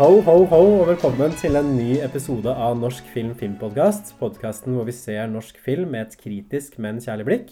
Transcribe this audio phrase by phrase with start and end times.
[0.00, 4.14] Ho, ho, ho, og velkommen til en ny episode av Norsk film filmpodkast.
[4.16, 7.50] Podkasten hvor vi ser norsk film med et kritisk, men kjærlig blikk.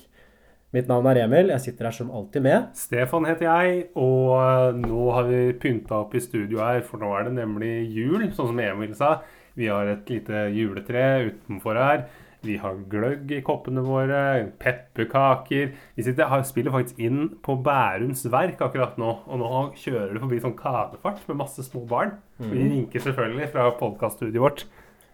[0.72, 1.52] Mitt navn er Emil.
[1.52, 2.70] Jeg sitter her som alltid med.
[2.72, 7.12] Stefan heter jeg, og eh, nå har vi pynta opp i studio her, for nå
[7.18, 9.18] er det nemlig jul, sånn som Emil sa.
[9.52, 12.06] Vi har et lite juletre utenfor her.
[12.46, 14.20] Vi har gløgg i koppene våre,
[14.62, 15.72] pepperkaker.
[15.96, 20.22] Vi sitter, har, spiller faktisk inn på Bærums Verk akkurat nå, og nå kjører det
[20.22, 22.14] forbi sånn kadefart med masse små barn.
[22.38, 24.66] Vi rinker selvfølgelig fra podkaststudioet vårt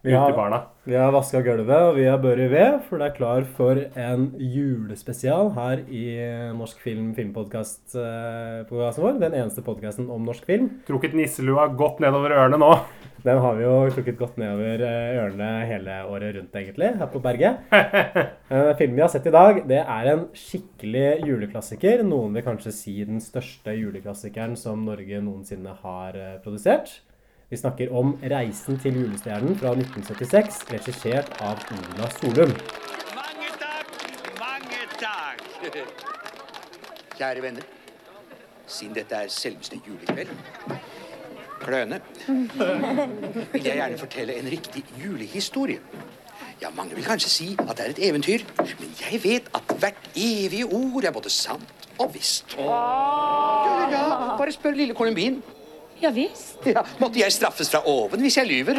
[0.04, 0.58] Vi har- barna.
[0.84, 4.26] Vi har vaska gulvet, og vi har børt ved, for det er klar for en
[4.36, 6.02] julespesial her i
[6.52, 9.18] Norsk film filmpodkast-podkasten vår.
[9.22, 10.68] Den eneste podkasten om norsk film.
[10.86, 12.70] Trukket nisselua godt nedover ørene nå.
[13.24, 17.22] Den har vi jo trukket godt nedover eh, ørene hele året rundt, egentlig, her på
[17.24, 17.64] berget.
[18.54, 22.02] Eh, Filmen vi har sett i dag, det er en skikkelig juleklassiker.
[22.04, 26.92] Noen vil kanskje si den største juleklassikeren som Norge noensinne har eh, produsert.
[27.54, 32.50] Vi snakker om 'Reisen til julestjernen' fra 1976, regissert av Ola Solum.
[33.18, 33.92] Mange takk,
[34.40, 35.44] mange takk.
[37.18, 37.62] Kjære venner,
[38.66, 40.34] siden dette er selveste julekveld,
[41.60, 42.00] kløne,
[43.54, 45.78] vil jeg gjerne fortelle en riktig julehistorie.
[46.62, 50.10] Ja, mange vil kanskje si at det er et eventyr, men jeg vet at hvert
[50.16, 52.58] evige ord er både sant og visst.
[52.58, 55.53] Ja, ja, ja, bare spør lille Columbine.
[56.04, 56.58] Ja visst.
[56.68, 58.76] Ja, måtte jeg straffes fra oven hvis jeg lyver?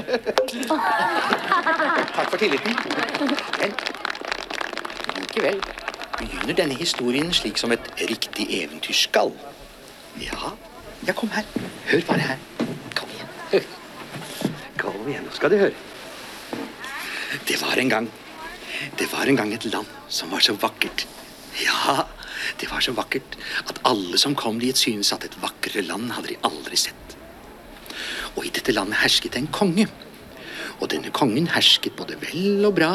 [2.16, 2.76] Takk for tilliten.
[3.18, 3.73] Men
[5.18, 5.58] likevel
[6.20, 9.34] begynner denne historien slik som et riktig eventyr skal.
[10.22, 10.53] Ja,
[11.08, 11.50] ja, kom her.
[11.90, 12.46] Hør bare her.
[12.96, 13.66] Kom igjen.
[14.78, 15.74] Kom igjen, nå skal du høre.
[17.50, 18.06] Det var en gang
[19.00, 21.08] Det var en gang et land som var så vakkert.
[21.64, 22.06] Ja,
[22.61, 23.35] det var så vakkert
[23.67, 27.16] at alle som kom dit, syntes at et vakrere land hadde de aldri sett.
[28.35, 29.88] Og i dette landet hersket en konge.
[30.79, 32.91] Og denne kongen hersket både vel og bra.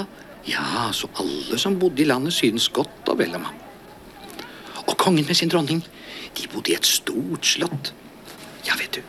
[0.48, 3.56] Ja, så alle som bodde i landet syntes godt og vel om ham.
[4.86, 5.84] Og kongen med sin dronning,
[6.36, 7.92] de bodde i et stort slott.
[8.66, 9.02] Ja, vet du.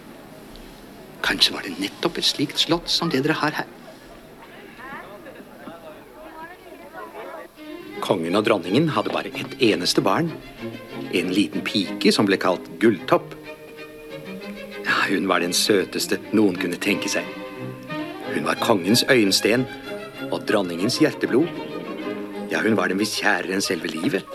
[1.24, 3.70] Kanskje var det nettopp et slikt slott som det dere har her.
[8.12, 10.28] Kongen og dronningen hadde bare et eneste barn.
[11.16, 13.38] En liten pike som ble kalt Gulltopp.
[14.84, 17.24] Ja, hun var den søteste noen kunne tenke seg.
[18.34, 19.64] Hun var kongens øyensten
[20.28, 21.48] og dronningens hjerteblod.
[22.52, 24.28] Ja, hun var dem visst kjærere enn selve livet.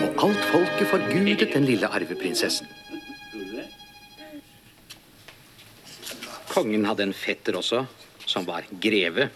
[0.00, 2.64] Og alt folket forgudet den lille arveprinsessen.
[6.48, 7.84] Kongen hadde en fetter også,
[8.24, 9.28] som var greve.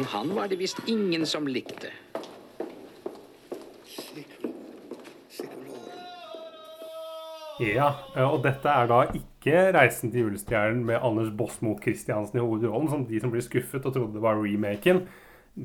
[0.00, 1.90] Men han var det visst ingen som likte.
[7.60, 12.88] Ja, og dette er da ikke 'Reisen til julestjernen' med Anders Båsmo Christiansen i hovedrollen,
[12.88, 15.02] som de som blir skuffet og trodde det var remaken.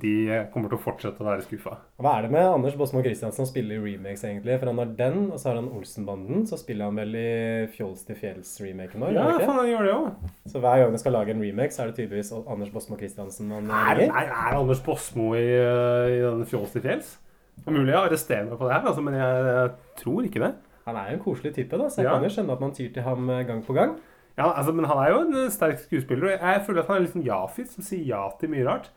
[0.02, 1.78] De eh, kommer til å fortsette å være skuffa.
[2.04, 4.58] Hva er det med Anders Båsmo Christiansen som spiller i remakes, egentlig?
[4.60, 6.44] For han har den, og så har han Olsenbanden.
[6.50, 7.30] Så spiller han vel i
[7.76, 9.12] Fjols til fjells-remaken nå?
[9.16, 10.32] Ja, faen, han gjør det òg.
[10.52, 13.48] Så hver gang vi skal lage en remake, så er det tydeligvis Anders Båsmo Christiansen
[13.54, 17.14] man Er, nei, er, er Anders Båsmo i, eh, i den Fjols til fjells?
[17.56, 19.70] Det er mulig jeg arresterer meg på det her, altså, men jeg, jeg
[20.02, 20.52] tror ikke det.
[20.90, 22.18] Han er jo en koselig type, da, så jeg Ja.
[22.20, 23.96] kan jo skjønne at man tyr til ham eh, gang på gang.
[24.36, 26.98] Ja, altså, Men han er jo en eh, sterk skuespiller, og jeg føler at han
[27.00, 28.92] er litt sånn ja-fyr som sier ja til mye rart.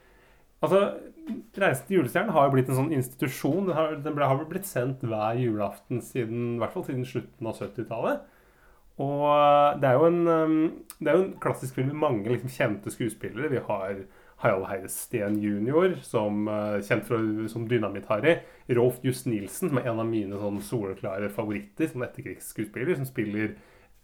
[0.65, 0.81] Altså,
[1.29, 3.67] 'Reisen til julestjernen' har jo blitt en sånn institusjon.
[3.69, 7.51] Den har, den ble, har blitt sendt hver julaften siden, i hvert fall siden slutten
[7.51, 8.23] av 70-tallet.
[8.99, 10.57] Og eh, det er jo en, um,
[10.99, 13.53] det er jo en klassisk film med mange liksom, kjente skuespillere.
[13.53, 14.01] Vi har
[14.43, 17.19] Harald Heidesteen jr., som eh, kjent fra,
[17.51, 18.39] som Dynamitt-Harry.
[18.79, 22.99] Rolf Just Nilsen, som er en av mine sånn soleklare favoritter som etterkrigsskuespiller.
[22.99, 23.57] Som spiller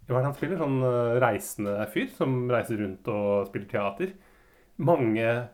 [0.09, 0.63] Hva er det han spiller?
[0.63, 4.17] Sånn eh, reisende fyr som reiser rundt og spiller teater.
[4.83, 5.45] Mange eh,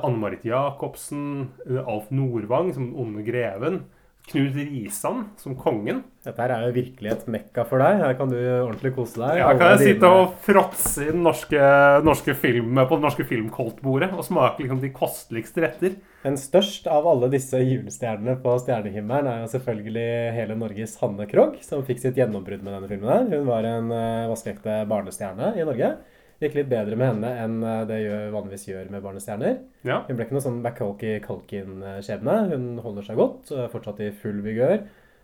[0.00, 3.82] Anne Marit Jacobsen, eh, Alf Nordvang som den onde greven.
[4.30, 6.04] Knut Risan som kongen.
[6.22, 7.96] Dette her er jo virkelig et mekka for deg.
[8.04, 9.40] Her kan du ordentlig kose deg.
[9.40, 11.58] Ja, Alle kan jeg dine- sitte og fråtse i den norske,
[12.06, 15.96] norske film, på det norske filmkoltbordet og smake liksom de kosteligste retter.
[16.22, 20.06] Den størst av alle disse julestjernene på stjernehimmelen er jo selvfølgelig
[20.38, 23.10] hele Norges Hanne Krogh, som fikk sitt gjennombrudd med denne filmen.
[23.10, 23.38] her.
[23.40, 23.88] Hun var en
[24.30, 25.96] vaskeekte barnestjerne i Norge.
[26.42, 29.60] Gikk litt bedre med henne enn eh, det gjør, vanligvis gjør med barnestjerner.
[29.86, 30.00] Ja.
[30.08, 32.38] Hun ble ikke noe sånn Macauley Culkin-skjebne.
[32.50, 34.82] Hun holder seg godt, fortsatt i full vigør.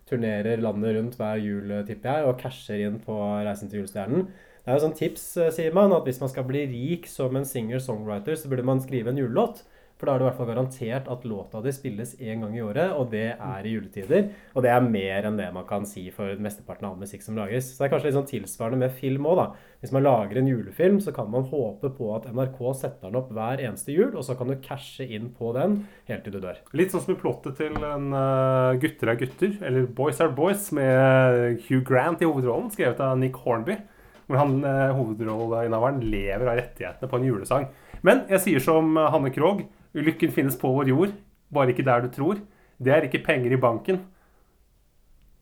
[0.09, 4.29] Turnerer landet rundt hver jul, tipper jeg, og casher inn på Reisen til julestjernen.
[4.69, 7.37] Det er jo sånn tips, eh, sier man, at hvis man skal bli rik som
[7.39, 9.63] en singer-songwriter, så burde man skrive en julelåt.
[9.99, 12.63] For da er det i hvert fall garantert at låta di spilles én gang i
[12.63, 14.29] året, og det er i juletider.
[14.55, 17.39] Og det er mer enn det man kan si for mesteparten av all musikk som
[17.39, 17.73] lages.
[17.73, 19.47] Så det er kanskje litt sånn tilsvarende med film òg, da.
[19.83, 23.33] Hvis man lager en julefilm, så kan man håpe på at NRK setter den opp
[23.35, 25.81] hver eneste jul, og så kan du cashe inn på den
[26.11, 26.61] helt til du dør.
[26.79, 30.71] Litt sånn som i plottet til en uh, 'Gutter er gutter', eller 'Boys are boys',
[30.75, 33.81] med Hugh Grant i hovedrollen, skrevet av Nick Hornby.
[34.29, 37.69] Hvor han uh, hovedrolleinnehaveren lever av rettighetene på en julesang.
[38.07, 39.65] Men jeg sier som uh, Hanne Krogh,
[39.99, 41.13] ulykken finnes på vår jord,
[41.53, 42.41] bare ikke der du tror.
[42.79, 44.03] Det er ikke penger i banken.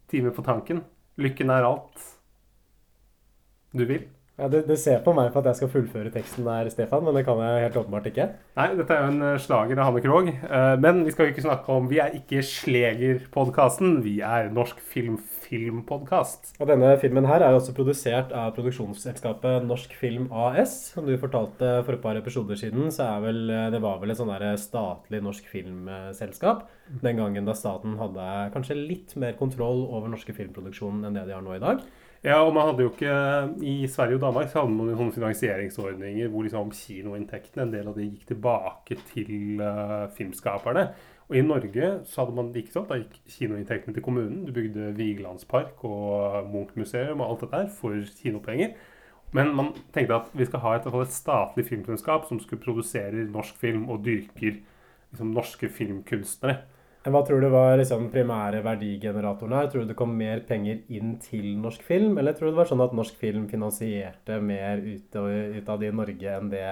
[0.09, 0.85] Time på tanken.
[1.17, 2.05] Lykken er alt
[3.77, 4.07] du vil.
[4.37, 7.15] Ja, du, du ser på meg for at jeg skal fullføre teksten der, Stefan, men
[7.17, 8.27] det kan jeg helt åpenbart ikke.
[8.59, 10.29] Nei, dette er jo en eh, slager av Hanne Krogh.
[10.29, 14.03] eh, Men vi skal jo ikke snakke om Vi er ikke Slegerpodkasten.
[14.05, 15.17] Vi er Norsk Film
[15.47, 16.53] Filmpodkast.
[16.61, 20.77] Og denne filmen her er jo også produsert av produksjonsselskapet Norsk Film AS.
[20.93, 23.43] Som du fortalte for et par episoder siden, så er vel,
[23.73, 26.67] det var vel et sånn statlig norsk filmselskap.
[27.01, 31.39] Den gangen da staten hadde kanskje litt mer kontroll over norske filmproduksjonen enn det de
[31.39, 31.81] har nå i dag.
[32.25, 33.13] Ja, og man hadde jo ikke
[33.63, 37.91] I Sverige og Danmark så hadde man jo sånne finansieringsordninger hvor liksom kinoinntektene, en del
[37.91, 40.89] av det gikk tilbake til uh, filmskaperne.
[41.29, 42.89] Og i Norge så hadde man det ikke sånn.
[42.91, 44.45] Da gikk kinoinntektene til kommunen.
[44.47, 48.77] Du bygde Vigelandspark og Munch-museum og alt det der for kinopenger.
[49.35, 53.59] Men man tenkte at vi skal ha et, et statlig filmselskap som skulle produsere norsk
[53.59, 54.61] film og dyrker
[55.11, 56.63] liksom, norske filmkunstnere.
[57.07, 59.69] Men Hva tror du var liksom primære verdigeneratoren her?
[59.71, 62.67] Tror du det kom mer penger inn til norsk film, eller tror du det var
[62.67, 66.65] sånn at norsk film finansierte mer ut, av de i Norge enn det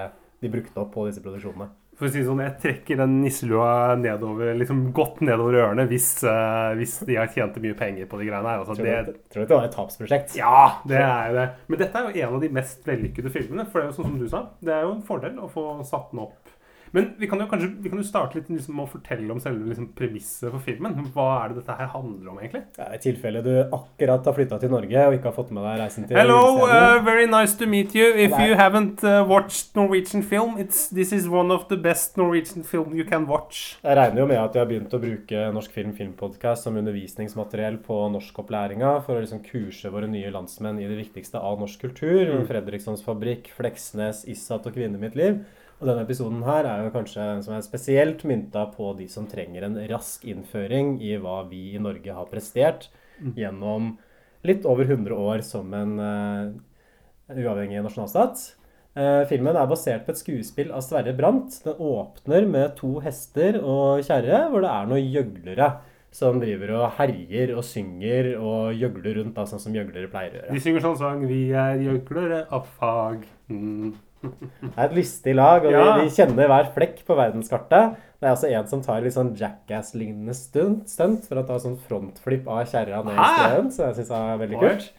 [0.43, 1.69] de brukte opp på disse produksjonene?
[1.95, 6.09] For å si det sånn, Jeg trekker den nisselua nedover, liksom godt nedover ørene hvis,
[6.27, 8.65] uh, hvis de har tjent mye penger på de greiene her.
[8.65, 10.35] Altså, Tror du, det, tror du det var et tapsprosjekt?
[10.35, 11.45] ja, det er jo det.
[11.71, 13.69] Men dette er jo en av de mest vellykkede filmene.
[13.71, 15.69] For det er jo sånn som du sa, det er jo en fordel å få
[15.87, 16.44] satt den opp.
[16.95, 19.39] Men vi kan jo kanskje vi kan jo starte litt liksom, med å fortelle om
[19.43, 20.95] selve liksom, premisset for filmen.
[21.15, 22.61] Hva er det dette her handler om, egentlig?
[22.79, 25.81] Ja, I tilfelle du akkurat har flytta til Norge og ikke har fått med deg
[25.81, 28.07] reisen til Hello, uh, very nice to meet you.
[28.13, 28.47] If Nei.
[28.47, 32.95] you haven't uh, watched Norwegian film, it's, this is one of the best Norwegian film
[32.95, 33.75] you can watch.
[33.83, 37.81] Jeg regner jo med at de har begynt å bruke Norsk Film Filmpodkast som undervisningsmateriell
[37.83, 42.23] på norskopplæringa for å liksom kurse våre nye landsmenn i det viktigste av norsk kultur.
[42.31, 42.47] Mm.
[42.49, 45.43] Fredrikssons Fabrikk, Fleksnes, Issat og Kvinne mitt liv.
[45.81, 49.67] Og denne episoden her er jo kanskje som er spesielt mynta på de som trenger
[49.67, 52.89] en rask innføring i hva vi i Norge har prestert
[53.21, 53.33] Mm.
[53.39, 53.97] gjennom
[54.45, 56.51] litt over 100 år som en uh,
[57.31, 58.41] uavhengig nasjonalstat.
[58.95, 61.61] Uh, filmen er basert på et skuespill av Sverre Brandt.
[61.65, 65.69] Den åpner med to hester og kjerre, hvor det er noen gjøglere
[66.15, 70.37] som driver og herjer og synger og gjøgler rundt, da, sånn som gjøglere pleier å
[70.39, 70.53] gjøre.
[70.55, 73.25] De synger sånn sang Vi er gjøglere av fag.
[73.51, 73.95] Mm.
[74.41, 75.85] Det er et lystig lag, og Ja.
[75.97, 77.95] de, de kjenner hver flekk på verdenskartet.
[78.19, 81.77] Det er altså en som tar litt sånn Jackass-lignende stunt, stunt for å ta sånn
[81.87, 84.93] frontflipp av kjerra ned i strøen, så jeg syns det er veldig kult.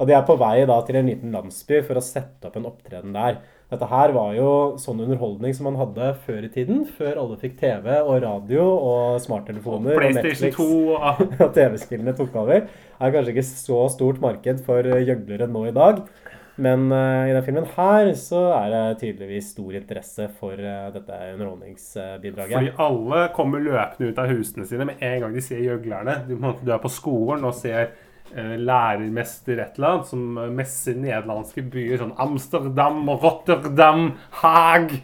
[0.00, 2.66] Og de er på vei da til en liten landsby for å sette opp en
[2.66, 3.38] opptreden der.
[3.72, 7.56] Dette her var jo sånn underholdning som man hadde før i tiden, før alle fikk
[7.62, 11.22] TV og radio og smarttelefoner og, PlayStation Netflix 2 ah.
[11.46, 12.66] og TV-spillene tok over.
[12.66, 16.04] Det er kanskje ikke så stort marked for gjøglere nå i dag.
[16.56, 21.18] Men uh, i denne filmen her så er det tydeligvis stor interesse for uh, dette
[21.32, 22.54] underholdningsbidraget.
[22.54, 26.20] Fordi alle kommer løpende ut av husene sine med en gang de ser gjøglerne.
[26.28, 27.90] Du, du er på skolen og ser
[28.36, 34.94] uh, lærermester et eller annet som messer nederlandske byer sånn Amsterdam, Rotterdam, Haag.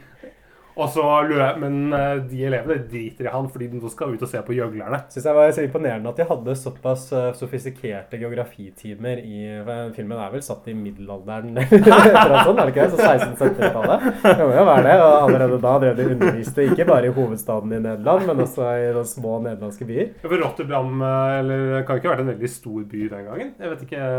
[0.81, 4.31] Og så løp, Men eh, de elevene driter i han fordi de skal ut og
[4.31, 5.03] se på gjøglerne.
[5.13, 9.43] Synes jeg var så imponerende at de hadde såpass eh, sofistikerte geografitimer i
[9.95, 12.95] Filmen er vel satt i middelalderen, eller noe er det ikke det?
[12.95, 14.07] Så 1670-tallet.
[14.25, 14.97] Det må jo være det.
[15.05, 18.89] Og allerede da drev de underviste ikke bare i hovedstaden i Nederland, men også i
[18.97, 20.11] de små nederlandske byer.
[20.25, 23.55] For Rotterdam eh, eller, kan ikke ha vært en veldig stor by den gangen.
[23.61, 24.11] Jeg vet ikke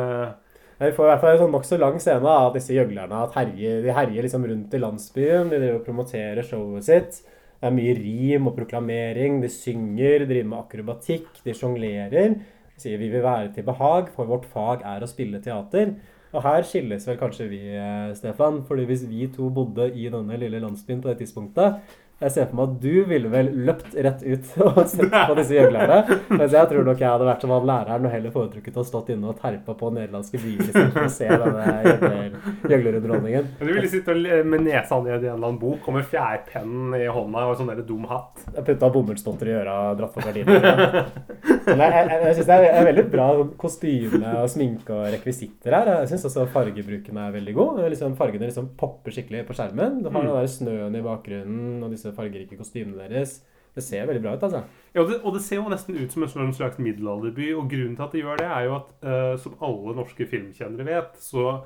[0.81, 3.17] Vi får i hvert fall en sånn nokså lang scene av disse gjøglerne.
[3.27, 5.51] at herjer, De herjer liksom rundt i landsbyen.
[5.53, 7.19] De promoterer showet sitt.
[7.61, 9.41] Det er mye rim og proklamering.
[9.43, 12.33] De synger, driver med akrobatikk, de sjonglerer.
[12.33, 15.95] De sier 'vi vil være til behag, for vårt fag er å spille teater'.
[16.33, 18.63] Og her skilles vel kanskje vi, eh, Stefan.
[18.63, 21.81] fordi hvis vi to bodde i denne lille landsbyen på det tidspunktet
[22.21, 25.55] Jeg ser for meg at du ville vel løpt rett ut og sett på disse
[25.57, 26.17] gjøglerne.
[26.35, 29.09] Mens jeg tror nok jeg hadde vært som han læreren og heller foretrukket å stått
[29.15, 32.35] inne og terpa på nederlandske byer istedenfor å se denne gjøgler-
[32.71, 33.49] gjøglerunderholdningen.
[33.61, 37.07] Du ville sitte med nesa ned i en eller annen bok og med fjærpennen i
[37.11, 38.43] hånda og sånn der dum hatt.
[38.55, 41.05] Jeg putta bomullsdotter i øra og dratt på gardinene.
[41.41, 43.27] Jeg, jeg, jeg syns det er, veldig bra
[43.61, 45.91] kostyme og sminke og rekvisitter her.
[46.01, 47.81] Jeg syns også fargebruken er veldig god.
[47.93, 49.99] Liksom, fargene liksom popper skikkelig på skjermen.
[50.03, 53.39] Du har den der snøen i bakgrunnen og disse fargerike kostymene deres.
[53.71, 54.63] Det ser veldig bra ut, altså.
[54.91, 57.95] Ja, det, og det ser jo nesten ut som en sånn slags middelalderby, og grunnen
[57.95, 61.61] til at det gjør det, er jo at uh, som alle norske filmkjennere vet, så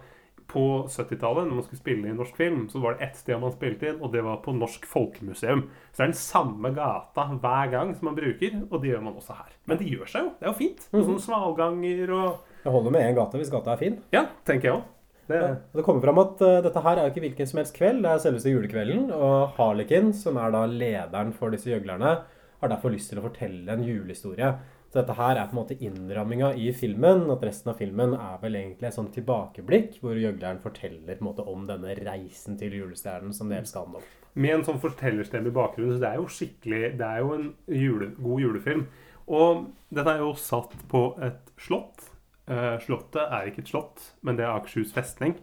[0.47, 3.53] på 70-tallet, når man skulle spille inn norsk film, så var det ett sted man
[3.53, 5.65] spilte inn, og det var på Norsk Folkemuseum.
[5.89, 9.17] Så det er den samme gata hver gang som man bruker, og det gjør man
[9.17, 9.55] også her.
[9.65, 10.33] Men det gjør seg jo.
[10.37, 10.85] Det er jo fint.
[10.93, 13.97] Med sånne svalganger og Det holder med én gate hvis gata er fin.
[14.13, 14.85] Ja, tenker jeg òg.
[15.27, 17.75] Det, Og Det kommer fram at uh, dette her er jo ikke hvilken som helst
[17.77, 19.09] kveld, det er selveste julekvelden.
[19.15, 22.15] Og Harlekin, som er da lederen for disse gjøglerne,
[22.61, 24.53] har derfor lyst til å fortelle en julehistorie.
[24.95, 27.25] Så dette her er på en måte innramminga i filmen.
[27.33, 31.27] At resten av filmen er vel egentlig et sånn tilbakeblikk, hvor gjøgleren forteller på en
[31.27, 34.13] måte om denne reisen til julestjernen som det hele skal handle om.
[34.35, 37.45] med en sånn fortellerstemme i bakgrunnen, så det er jo skikkelig Det er jo en
[37.71, 38.87] jule, god julefilm.
[39.27, 42.14] Og den er jo satt på et slott.
[42.45, 45.37] Eh, slottet er ikke et slott, men det er Akershus festning.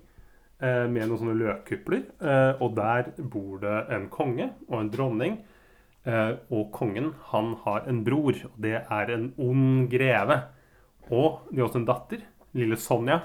[0.62, 2.04] eh, med noen sånne løkkupler.
[2.22, 5.40] Eh, og der bor det en konge og en dronning.
[6.50, 10.42] Og kongen, han har en bror, og det er en ond greve.
[11.10, 12.24] Og de har også en datter,
[12.58, 13.20] lille Sonja.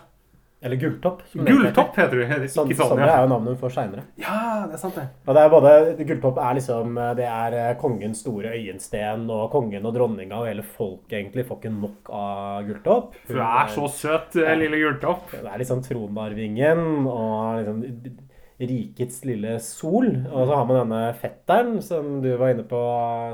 [0.61, 1.19] Eller Gulltopp.
[1.33, 3.07] Gulltopp heter det, ikke sånn, Sonja Sonja.
[3.13, 4.03] er jo navnet hun får seinere.
[4.17, 5.03] Ja, det er sant, det.
[5.27, 5.73] Og det er både,
[6.09, 10.65] Gulltopp er liksom Det er eh, kongens store øyensten, og kongen og dronninga og hele
[10.65, 13.19] folket egentlig får ikke nok av Gulltopp.
[13.29, 15.29] Du er så søt, ja, lille Gulltopp.
[15.35, 17.83] Det er liksom tronarvingen og liksom
[18.57, 20.09] rikets lille sol.
[20.25, 22.81] Og så har man denne fetteren som du var inne på,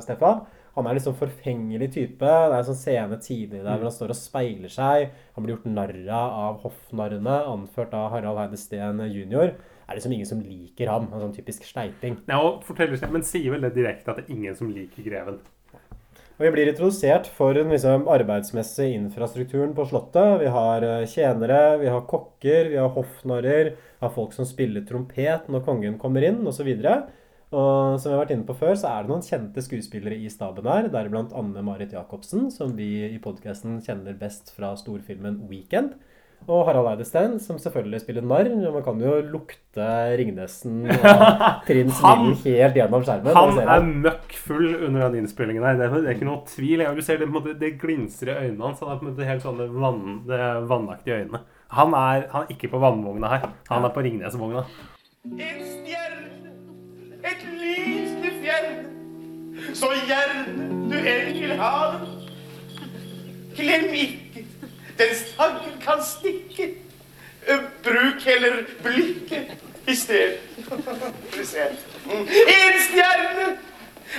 [0.03, 0.43] Stefan.
[0.73, 2.25] Han er liksom forfengelig type.
[2.25, 5.11] Det er en sånn scene tidlig der hvor han står og speiler seg.
[5.35, 9.53] Han blir gjort narr av av hoffnarrene, anført av Harald Heide Steen jr.
[9.53, 11.09] Det er liksom ingen som liker ham.
[11.11, 12.17] En sånn typisk sleiping.
[12.25, 15.43] Ja, og forteller, Men sier vel det direkte at det er ingen som liker greven.
[16.33, 20.39] Og vi blir introdusert for den liksom, arbeidsmessige infrastrukturen på Slottet.
[20.41, 24.81] Vi har eh, tjenere, vi har kokker, vi har hoffnarrer, vi har folk som spiller
[24.89, 26.71] trompet når kongen kommer inn, osv.
[26.73, 27.05] Og
[27.53, 30.65] som vi har vært inne på før, så er det noen kjente skuespillere i staben
[30.69, 35.93] her, deriblant Anne Marit Jacobsen, som vi i podkasten kjenner best fra storfilmen 'Weekend'.
[36.43, 38.49] Og Harald Eidesteen, som selvfølgelig spiller narr.
[38.73, 39.85] Man kan jo lukte
[40.19, 41.05] Ringnesen og
[41.69, 43.31] Trinn Han- helt gjennom skjermen.
[43.37, 45.77] Han er møkk full under den innspillingen her.
[45.79, 46.83] Det er, det er ikke noe tvil.
[46.97, 48.81] Du ser det, på måte, det glinser i øynene hans.
[48.83, 51.39] Han er på en måte helt sånne vann, det vannaktige øyne.
[51.79, 53.47] Han er, han er ikke på vannvogna her.
[53.71, 54.65] Han er på Ringnesvogna.
[55.23, 56.42] En stjerne,
[57.25, 58.85] et lysende fjern,
[59.73, 62.09] så gjerne du enn vil ha det.
[63.55, 64.45] Glem ikke,
[64.97, 66.73] den stangen kan stikke.
[67.83, 69.51] Bruk heller blikket
[69.87, 70.39] i stedet.
[72.55, 73.47] En stjerne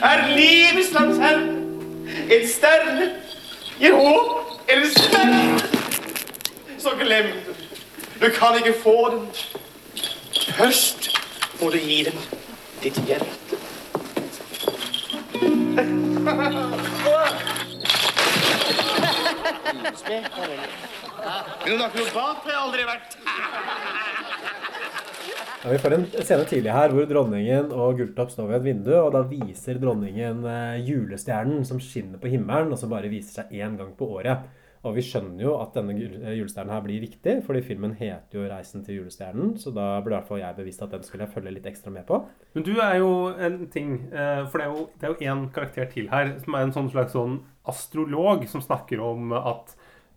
[0.02, 1.60] er livets lanterne.
[2.30, 3.10] En stjerne
[3.80, 5.60] gir håp eller spenn.
[6.78, 7.60] Så glem den.
[8.20, 9.28] Du kan ikke få den.
[10.56, 11.10] Først
[11.60, 12.43] må du gi dem
[12.84, 13.56] ditt hjerte.
[21.64, 23.16] Men noen akrobat har jeg aldri vært.
[25.64, 28.92] Ja, vi får en scene tidlig her hvor dronningen og Gulltopp står ved et vindu,
[28.98, 33.54] og da viser dronningen eh, julestjernen som skinner på himmelen, og som bare viser seg
[33.64, 34.44] én gang på året.
[34.84, 38.44] Og vi skjønner jo at denne eh, julestjernen her blir viktig, fordi filmen heter jo
[38.48, 41.32] 'Reisen til julestjernen', så da ble i hvert fall jeg bevisst at den skulle jeg
[41.32, 42.20] følge litt ekstra med på.
[42.54, 46.36] Men du er jo en ting eh, For det er jo én karakter til her
[46.44, 49.72] som er en sånn slags sånn astrolog som snakker om at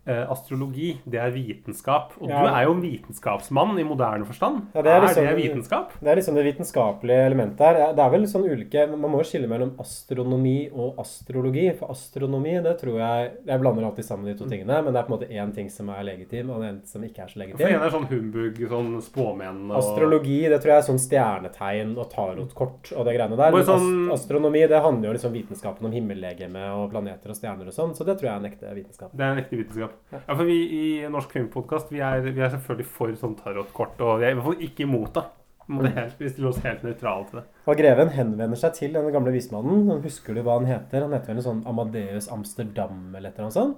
[0.08, 2.12] astrologi, det er vitenskap.
[2.20, 2.42] Og Ja.
[2.42, 4.66] du er jo en vitenskapsmann i moderne forstand.
[4.74, 5.90] Ja, det er er, liksom- det vitenskap?
[6.00, 7.92] Det er liksom det vitenskapelige elementet her.
[7.94, 11.76] Det er vel sånn ulike Man må jo skille mellom astronomi og astrologi.
[11.78, 15.02] For astronomi, det tror jeg Jeg blander alltid sammen de to tingene, men det er
[15.04, 17.56] på en måte én ting som er legitim, og en som ikke er så legitim.
[17.58, 21.96] For en er sånn humbug, sånn spåmenn og Astrologi, det tror jeg er sånn stjernetegn
[21.98, 23.50] og tarotkort og det greiene der.
[23.52, 27.66] Men sånn- ast astronomi, det handler jo liksom vitenskapen om himmellegeme og planeter og stjerner
[27.66, 29.10] og sånn, så det tror jeg er en ekte vitenskap.
[29.16, 29.90] Det er en ekte vitenskap.
[30.12, 34.20] Ja, for vi i Norsk Filmpodkast vi, er- vi er selvfølgelig for sånn tarotkort, og
[34.20, 35.24] vi er i hvert fall ikke imot det.
[35.68, 37.44] Vi måtte helt, vi stiller oss helt nøytrale til det.
[37.68, 40.00] Og greven henvender seg til den gamle vismannen.
[40.02, 41.02] Husker du hva han heter?
[41.04, 43.76] Han heter vel noe sånn Amadeus Amsterdam eller et eller annet sånt?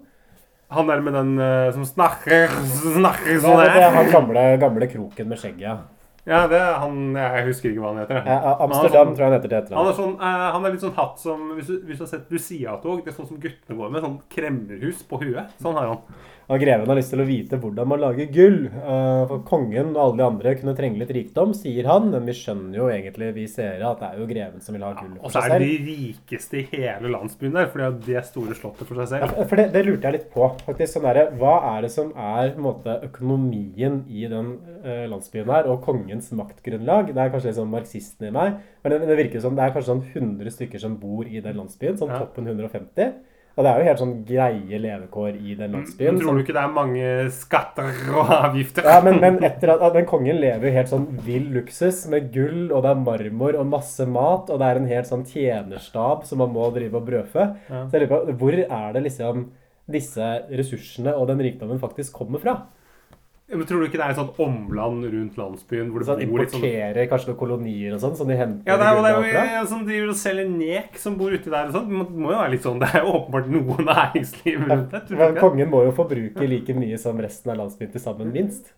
[0.70, 2.46] Han der med den eh, som snakker,
[2.94, 5.66] snakker Ja, sånn det er han gamle, gamle kroken med skjegget.
[5.66, 5.78] ja.
[6.28, 8.22] Ja, det er han Jeg husker ikke hva han heter.
[8.26, 9.88] Ja, Amsterdam han sånn- tror jeg han heter til Han etternavn.
[9.88, 12.28] er, sånn, eh, han er litt sånn hatt som Hvis du, hvis du har sett
[12.30, 14.02] Lucia-tog, det er sånn som guttene går med.
[14.04, 15.48] Sånn kremmerhus på huet.
[15.62, 15.98] Sånn har han.
[16.50, 18.66] Og greven har lyst til å vite hvordan man lager gull.
[18.66, 22.10] Uh, For kongen og alle de andre kunne trenge litt rikdom, sier han.
[22.10, 24.92] Men vi skjønner jo egentlig, vi seere, at det er jo greven som vil ha
[24.98, 27.92] gull Og for så er det de rikeste i hele landsbyen der, for de har
[27.92, 29.48] det store slottet for seg Ja, selv.
[29.48, 30.50] for det, det lurte jeg litt på.
[30.66, 35.06] faktisk sånn der, Hva er det som er på en måte, økonomien i den uh,
[35.06, 37.12] landsbyen her, og kongens maktgrunnlag?
[37.14, 39.74] Det er kanskje litt sånn marxisten i meg, men det, det virker som det er
[39.74, 41.98] kanskje sånn 100 stykker som bor i den landsbyen.
[41.98, 42.18] Sånn Ja.
[42.24, 43.12] toppen 150.
[43.58, 46.14] Og det er jo helt sånn greie levekår i den landsbyen.
[46.14, 48.84] Men tror du ikke det er mange skatter og avgifter?
[48.86, 52.30] Ja, men, men etter at, at den kongen lever jo helt sånn vill luksus med
[52.32, 56.24] gull, og det er marmor og masse mat, og det er en helt sånn tjenerstab
[56.24, 57.48] som man må drive og brødfø.
[57.68, 57.82] Ja.
[57.90, 59.50] Så jeg lurer på, hvor er det liksom
[59.90, 62.54] disse ressursene og den rikdommen faktisk kommer fra?
[63.50, 66.38] Men tror du ikke det er et sånt omland rundt landsbyen hvor det Sånn bor
[66.38, 69.10] litt sånn importerer kanskje noen kolonier og sånn, som de henter ja, det er det
[69.10, 69.64] er jo fra?
[69.72, 71.88] som driver og selger nek som bor uti der og sånn.
[71.90, 75.00] Det må- jo være litt sånn, Det er jo åpenbart noe næringsliv rundt det.
[75.08, 78.30] tror du Men kongen må jo forbruke like mye som resten av landsbyen til sammen,
[78.32, 78.70] minst.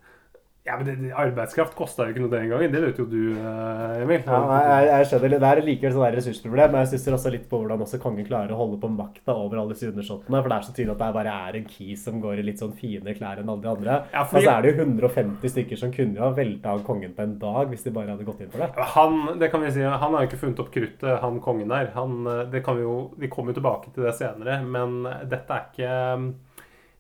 [0.62, 2.71] Ja, men det, det, Arbeidskraft kosta jo ikke noe den gangen.
[2.71, 4.21] Det vet jo du, eh, Emil.
[4.23, 5.33] Ja, jeg, jeg skjønner.
[5.42, 8.54] Det er likevel sånn ressursproblem, men jeg stusser også litt på hvordan også kongen klarer
[8.54, 10.38] å holde på makta over alle disse undersåttene.
[10.38, 12.62] For det er så tydelig at det bare er en kis som går i litt
[12.62, 13.97] sånn fine klær enn alle de andre.
[14.12, 16.85] Ja, Og fordi- så er det jo 150 stykker som kunne jo ha velta av
[16.87, 18.71] kongen på en dag hvis de bare hadde gått inn for det.
[18.95, 21.90] Han det kan vi si, han har jo ikke funnet opp kruttet, han kongen der.
[21.99, 25.50] Han, eh, det kan vi jo, vi kommer jo tilbake til det senere, men dette
[25.50, 26.35] er ikke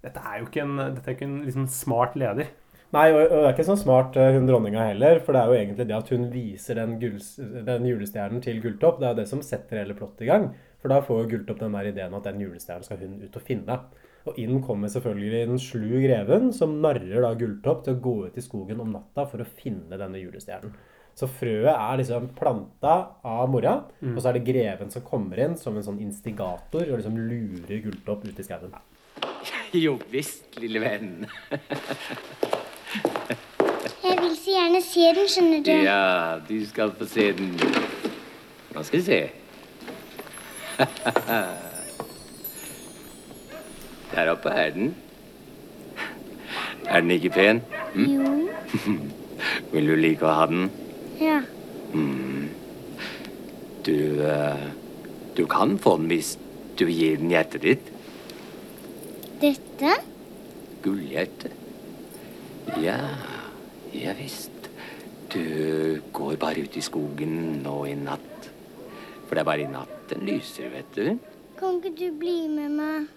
[0.02, 2.50] dette er jo ikke en, dette er ikke en liksom, smart leder.
[2.92, 5.56] Nei, og, det er ikke så smart eh, hun dronninga heller, for det er jo
[5.56, 8.98] egentlig det at hun viser den, gulls, den julestjernen til Gulltopp.
[9.00, 10.50] Det er jo det som setter hele plottet i gang.
[10.82, 13.46] For da får jo Gulltopp den der ideen at den julestjernen skal hun ut og
[13.46, 13.78] finne.
[14.28, 18.36] Og inn kommer selvfølgelig den slu greven, som narrer da Gulltopp til å gå ut
[18.36, 20.76] i skogen om natta for å finne denne julestjernen.
[21.16, 22.94] Så frøet er liksom planta
[23.28, 27.00] av mora, og så er det greven som kommer inn som en sånn instigator og
[27.00, 28.76] liksom lurer Gulltopp ut i skauen.
[29.76, 31.24] Jo visst, lille venn.
[34.02, 35.72] Jeg vil så gjerne se den, skjønner du.
[35.86, 37.48] Ja, du skal få se den.
[38.74, 39.20] Nå skal vi se.
[44.12, 44.94] Der oppe er den.
[46.84, 47.62] Er den ikke pen?
[47.96, 48.48] Jo.
[49.72, 50.70] Vil du like å ha den?
[51.20, 51.40] Ja.
[53.86, 54.66] Du eh,
[55.36, 56.36] Du kan få den hvis
[56.78, 57.88] du gir den hjertet ditt.
[59.40, 59.96] Dette?
[60.84, 61.61] Gullhjerte.
[62.78, 62.98] Ja,
[63.92, 64.50] ja visst.
[65.32, 68.50] Du går bare ut i skogen nå i natt.
[69.26, 71.18] For det er bare i natt den lyser, vet du.
[71.58, 73.10] Kan ikke du bli med meg?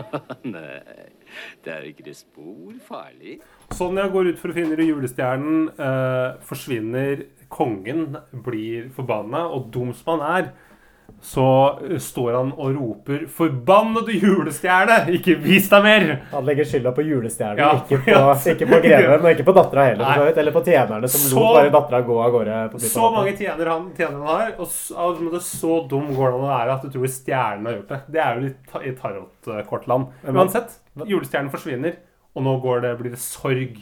[0.54, 1.08] Nei,
[1.64, 3.40] det er ikke det spor farlig.
[3.74, 7.26] Sonja går ut for å finne julestjernen, eh, forsvinner.
[7.50, 10.52] Kongen blir forbanna, og dum som han er,
[11.26, 11.44] så
[11.98, 15.08] står han og roper 'Forbannede julestjerne!
[15.16, 18.34] Ikke vis deg mer!' Han legger skylda på julestjernen, Ja, ikke, på, ja.
[18.52, 20.04] ikke på greven og ikke på dattera heller.
[20.20, 20.28] Nei.
[20.36, 22.78] Eller på tjenerne som Så- lot bare dattera gå av gårde.
[22.78, 26.38] Så mange tjener han, tjener han har, og så, det er så dum går det
[26.38, 28.00] an å være at du tror stjernen har gjort det.
[28.12, 30.06] Det er jo litt i tarotkortland.
[30.30, 31.96] Uansett, julestjernen forsvinner,
[32.36, 33.76] og nå går det, blir det sorg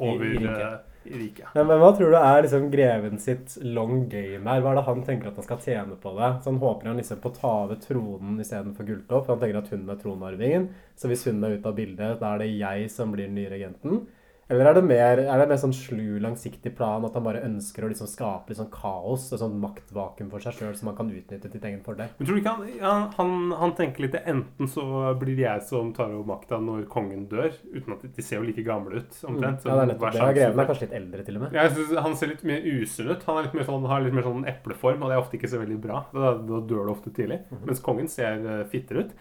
[0.00, 0.76] over I- i
[1.10, 1.48] riket.
[1.54, 4.62] Men, men hva tror du er liksom greven sitt long game her?
[4.64, 6.30] Hva er det han tenker at han skal tjene på det?
[6.42, 9.26] Så han håper han liksom på å ta over tronen istedenfor Gulltopp.
[9.26, 10.68] for Han tenker at hun er tronarvingen.
[10.96, 13.52] Så hvis hun er ute av bildet, da er det jeg som blir den nye
[13.52, 14.06] regenten.
[14.46, 17.82] Eller er det mer, er det mer sånn slu, langsiktig plan at han bare ønsker
[17.82, 21.10] å liksom skape litt sånn kaos, et sånn maktvakuum for seg sjøl som han kan
[21.10, 22.12] utnytte til egen fordel?
[22.18, 24.84] Men tror du ikke han, han, han, han tenker litt Enten så
[25.18, 28.62] blir jeg som tar over makta når kongen dør, uten at de, ser jo like
[28.66, 29.66] gamle ut, omtrent.
[29.66, 30.28] Ja, det er nettopp det.
[30.38, 31.58] Greven er kanskje litt eldre, til og med.
[31.76, 33.26] Synes Han ser litt mer usunn ut.
[33.26, 35.60] Han litt mer sånn, har litt mer sånn epleform, og det er ofte ikke så
[35.62, 36.04] veldig bra.
[36.14, 37.42] Da, da dør du ofte tidlig.
[37.50, 37.66] Mhm.
[37.66, 39.16] Mens kongen ser uh, fittere ut.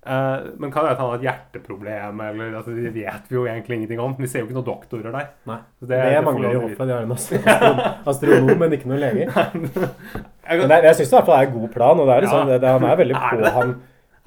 [0.00, 3.36] Eh, men kan det være at han har et hjerteproblem, eller altså, det vet vi
[3.36, 4.14] jo egentlig ingenting om.
[4.18, 5.26] Vi ser jo ikke noen doktorer der.
[5.50, 5.58] Nei.
[5.76, 6.86] Så Det, det får mangler jo aldri.
[6.88, 7.82] De har en astronom,
[8.14, 9.28] astronom, men ikke noen leger.
[9.36, 12.14] Jeg Men det, jeg syns det i hvert fall er en god plan, og det
[12.16, 12.52] er liksom, Ja.
[12.54, 13.74] det, det, han er veldig på han.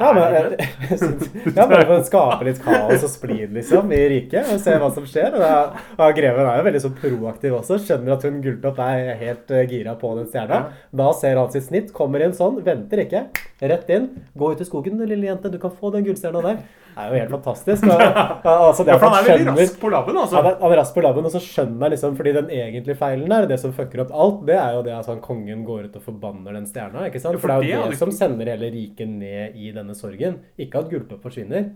[0.03, 0.55] Ja, men,
[0.99, 4.75] synes- ja, bare for å skape litt kaos og splid liksom, i riket, og se
[4.81, 5.37] hva som skjer.
[5.37, 5.53] Og da,
[5.97, 7.79] ja, Greven er jo veldig sånn proaktiv også.
[7.85, 10.61] Skjønner at hun Gulltopp er helt eh, gira på den stjerna.
[10.91, 13.25] Da ser han sitt snitt, kommer inn sånn, venter ikke.
[13.63, 14.09] Rett inn.
[14.35, 16.63] Gå ut i skogen, lille jente, du kan få den gullstjerna der.
[16.93, 17.83] Det er jo helt fantastisk.
[17.89, 18.01] Og,
[18.69, 20.35] altså, det Ja, for han er veldig skjønner- rask på labben, altså.
[20.39, 22.97] han er, han er rask på labben, og så skjønner han liksom Fordi den egentlige
[22.99, 25.87] feilen der, det som fucker opp alt, det er jo det at altså, kongen går
[25.89, 27.07] ut og forbanner den stjerna.
[27.09, 27.33] ikke sant?
[27.37, 29.95] Ja, for For det er jo det, det som sender hele riket ned i denne
[29.97, 30.39] sorgen.
[30.61, 31.71] Ikke at Gulltopp forsvinner.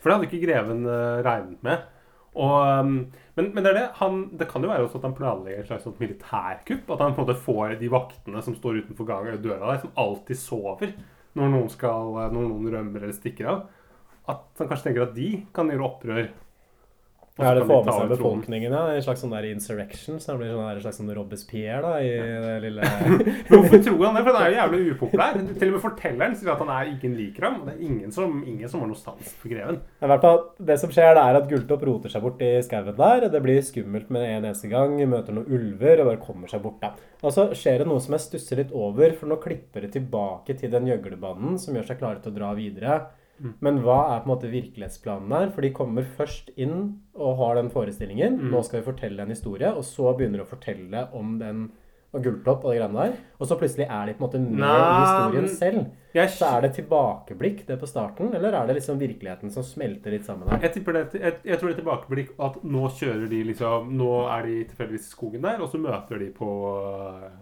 [0.00, 1.90] For det hadde ikke greven eh, regnet med.
[2.34, 2.94] Og, um,
[3.38, 3.84] men, men det er det.
[4.00, 6.90] Han, det kan jo være også at han planlegger et slags militærkupp.
[6.90, 9.92] At han på en måte får de vaktene som står utenfor gang- døra der, som
[9.96, 10.94] alltid sover
[11.34, 13.62] når noen, skal, eh, når noen rømmer eller stikker av.
[14.30, 16.32] At han kanskje tenker at de kan gjøre opprør.
[17.34, 18.80] Ja, det kan de får med seg befolkningen, ja.
[18.94, 20.20] En slags sånn der insurrection.
[20.22, 22.12] Så det blir sånn der, en slags sånn Robespierre da, i
[22.44, 22.90] det lille
[23.48, 24.22] Hvorfor tror han det?
[24.22, 25.40] For han er jo jævlig upopulær.
[25.48, 27.56] Til og med fortelleren sier at han er ingen liker ham.
[27.66, 29.80] Det er ingen som, ingen som har noe sans for greven.
[29.82, 30.38] I hvert fall,
[30.70, 33.26] Det som skjer, det er at Gulltopp roter seg bort i skauen der.
[33.34, 34.94] Det blir skummelt med en eneste gang.
[35.02, 36.78] Møter noen ulver og bare kommer seg bort.
[36.86, 36.94] da.
[37.26, 40.54] Og så skjer det noe som jeg stusser litt over, for nå klipper det tilbake
[40.62, 43.02] til den gjøglebanden som gjør seg klare til å dra videre.
[43.64, 45.48] Men hva er på en måte virkelighetsplanen her?
[45.54, 48.38] For de kommer først inn og har den forestillingen.
[48.52, 51.64] Nå skal vi fortelle en historie, og så begynner de å fortelle om den
[52.14, 53.14] og Gulltopp og de greiene der.
[53.42, 55.80] Og så plutselig er de på en måte med i Nei, historien selv.
[56.14, 60.14] Jeg, Så er det tilbakeblikk det på starten, eller er det liksom virkeligheten som smelter
[60.14, 60.60] litt sammen her?
[60.62, 64.12] jeg, tipper det, jeg, jeg tror det er tilbakeblikk at nå kjører de liksom Nå
[64.30, 66.50] er de tilfeldigvis i skogen der, og så møter de på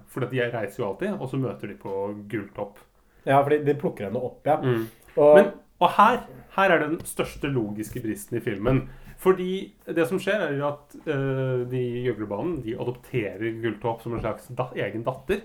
[0.08, 1.98] For de reiser jo alltid, og så møter de på
[2.32, 2.80] Gulltopp.
[3.28, 4.56] Ja, for de plukker henne opp, ja.
[4.56, 4.88] Mm.
[5.20, 6.24] Og, Men, og her,
[6.56, 8.84] her er den største logiske bristen i filmen.
[9.22, 9.52] Fordi
[9.86, 14.48] det som skjer, er at uh, de i gjøglerbanen de adopterer Gulltopp som en slags
[14.58, 15.44] da, egen datter.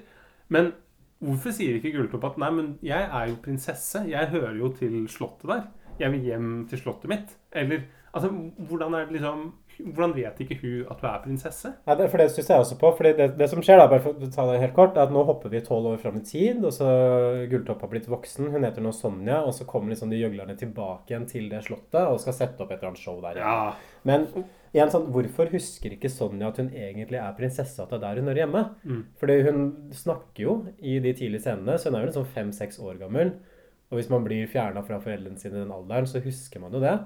[0.54, 0.72] Men
[1.22, 4.02] hvorfor sier ikke Gulltopp at nei, men jeg er jo prinsesse.
[4.10, 5.68] Jeg hører jo til slottet der.
[6.02, 7.38] Jeg vil hjem til slottet mitt.
[7.54, 8.32] Eller altså,
[8.70, 9.48] hvordan er det liksom
[9.84, 11.72] Hvordan vet ikke hun at hun er prinsesse?
[11.88, 12.92] ja, det, for det synes jeg også på.
[12.98, 15.14] fordi det, det som skjer, da, bare for å ta det helt kort, er at
[15.14, 16.64] nå hopper vi tolv år fram i tid.
[16.66, 16.88] og så
[17.52, 21.14] Gulltopp har blitt voksen, hun heter nå Sonja, og så kommer liksom de gjøglerne tilbake
[21.14, 23.42] igjen til det slottet og skal sette opp et eller annet show der.
[23.44, 23.76] Ja,
[24.08, 24.28] Men
[24.76, 28.22] igjen sånn, hvorfor husker ikke Sonja at hun egentlig er prinsesse, at det er der
[28.22, 28.64] hun hører hjemme?
[28.84, 29.04] Mm.
[29.22, 29.62] Fordi hun
[29.96, 33.38] snakker jo i de tidlige scenene, så hun er jo liksom fem-seks år gammel.
[33.88, 36.82] Og hvis man blir fjerna fra foreldrene sine i den alderen, så husker man jo
[36.84, 36.98] det.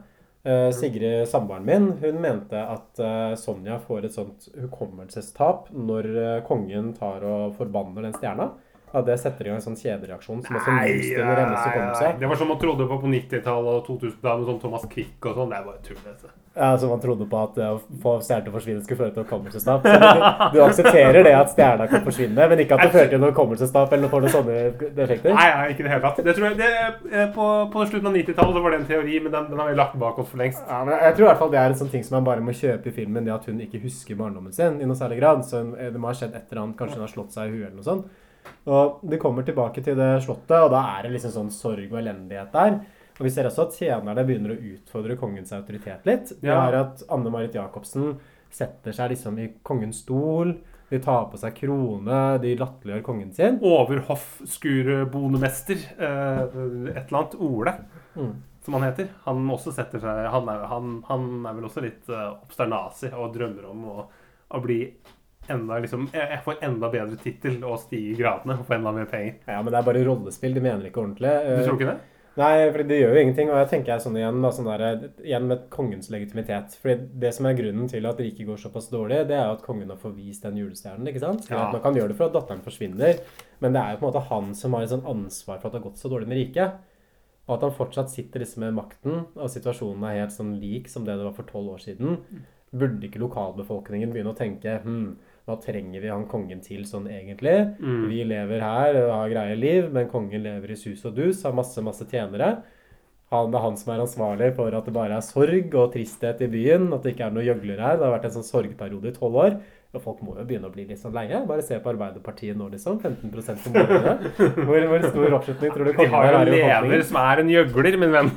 [0.44, 6.38] Eh, Sigrid, samboeren min, hun mente at eh, Sonja får et sånt hukommelsestap når eh,
[6.48, 8.48] kongen tar og forbanner den stjerna.
[8.94, 12.12] At det setter i gang en sånn kjedereaksjon som også motstiller hennes hukommelse.
[12.20, 15.38] Det var som man trodde på på 90-tallet og 2000-tallet med sånn Thomas Quick og
[15.40, 15.50] sånn.
[15.54, 16.00] Det er bare tull.
[16.04, 16.32] dette.
[16.52, 19.14] Ja, så man trodde på at det å få stjerner til å forsvinne skulle føre
[19.16, 19.86] til hukommelsestap.
[19.88, 23.30] Du, du aksepterer det at stjerna kan forsvinne, men ikke at det fører til noe
[23.32, 24.58] hukommelsestap eller får noen sånne
[25.06, 25.32] effekter?
[25.32, 26.20] Nei, nei, ikke i det hele tatt.
[26.28, 26.72] Det tror jeg, det,
[27.16, 29.78] eh, på, på slutten av 90-tallet var det en teori, men den, den har vi
[29.80, 30.60] lagt bak oss for lengst.
[30.68, 32.44] Ja, men jeg tror i hvert fall det er en sånn ting som man bare
[32.44, 35.48] må kjøpe i filmen, det at hun ikke husker barndommen sin i noe særlig grad.
[35.48, 37.56] Så hun- det må ha skjedd et eller annet, kanskje hun har slått seg i
[37.56, 38.12] huet eller noe sånt.
[38.72, 42.00] Og de kommer tilbake til det slottet, og da er det liksom sånn sorg og
[42.02, 42.72] elendighet der.
[43.20, 46.28] Og vi ser også at tjenerne begynner å utfordre kongens autoritet litt.
[46.42, 48.16] Det er at Anne-Marit Jacobsen
[48.52, 50.56] setter seg liksom i kongens stol,
[50.92, 53.60] de tar på seg krone, de latterliggjør kongen sin.
[53.64, 56.42] Overhoffskurbonemester, eh,
[56.92, 57.74] et eller annet Ole,
[58.16, 58.36] Mm.
[58.62, 59.08] som han heter.
[59.26, 63.66] Han også seg Han er, han, han er vel også litt eh, obsternasi og drømmer
[63.70, 64.06] om å,
[64.52, 64.94] å bli
[65.54, 69.12] enda liksom Jeg får enda bedre tittel og stiger i gradene og får enda mer
[69.12, 69.38] penger.
[69.48, 71.36] Ja, men det er bare rollespill, de mener ikke ordentlig.
[71.46, 72.00] Du tror ikke det?
[72.40, 73.50] Nei, for det gjør jo ingenting.
[73.52, 76.78] Og jeg tenker jeg sånn igjen, da, sånn der, igjen med kongens legitimitet.
[76.80, 79.66] Fordi det som er grunnen til at riket går såpass dårlig, det er jo at
[79.66, 81.10] kongen har forvist den julestjernen.
[81.12, 81.50] ikke sant?
[81.52, 81.66] Ja.
[81.66, 83.20] at Man kan gjøre det for at datteren forsvinner,
[83.60, 85.82] men det er jo på en måte han som har sånn ansvar for at det
[85.82, 86.80] har gått så dårlig med riket.
[87.50, 91.04] Og at han fortsatt sitter liksom med makten, og situasjonen er helt sånn lik som
[91.04, 92.22] det det var for tolv år siden.
[92.72, 95.18] Burde ikke lokalbefolkningen begynne å tenke hm,
[95.50, 97.56] hva trenger vi han kongen til sånn egentlig?
[97.82, 98.04] Mm.
[98.12, 101.56] Vi lever her og har greie liv, men kongen lever i sus og dus, har
[101.58, 102.60] masse, masse tjenere.
[103.32, 106.42] Han, det er han som er ansvarlig for at det bare er sorg og tristhet
[106.44, 107.96] i byen, at det ikke er noe gjøglere her.
[107.98, 109.56] Det har vært en sånn sorgperiode i tolv år.
[109.92, 111.40] Og folk må jo begynne å bli litt sånn leie.
[111.48, 113.00] Bare se på Arbeiderpartiet nå, liksom.
[113.00, 114.14] 15% på målene.
[114.68, 117.20] Hvor, hvor stor oppslutning tror du De kongen har jo har en i leder som
[117.24, 118.30] er en gjøgler, min venn.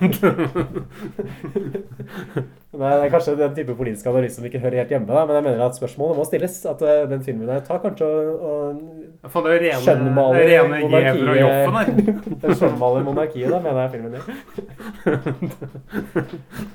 [2.75, 5.37] Nei, det er kanskje den type politisk analyse som ikke hører helt hjemme, da, men
[5.39, 6.55] jeg mener at spørsmålet må stilles.
[6.67, 8.15] At eh, den filmen der tar kanskje og,
[9.25, 11.29] og det er rene, Skjønnmaler det er rene monarkiet.
[11.29, 11.75] Og Joffen.
[12.43, 14.25] Den skjønnmaler monarkiet, da, mener jeg filmen din.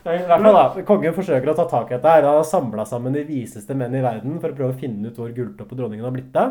[0.10, 2.10] I hvert fall da, Kongen forsøker å ta tak i dette.
[2.16, 2.24] her.
[2.30, 5.18] Han har samla sammen de viseste menn i verden for å prøve å finne ut
[5.20, 6.50] hvor Gulltopp og dronningen har blitt av.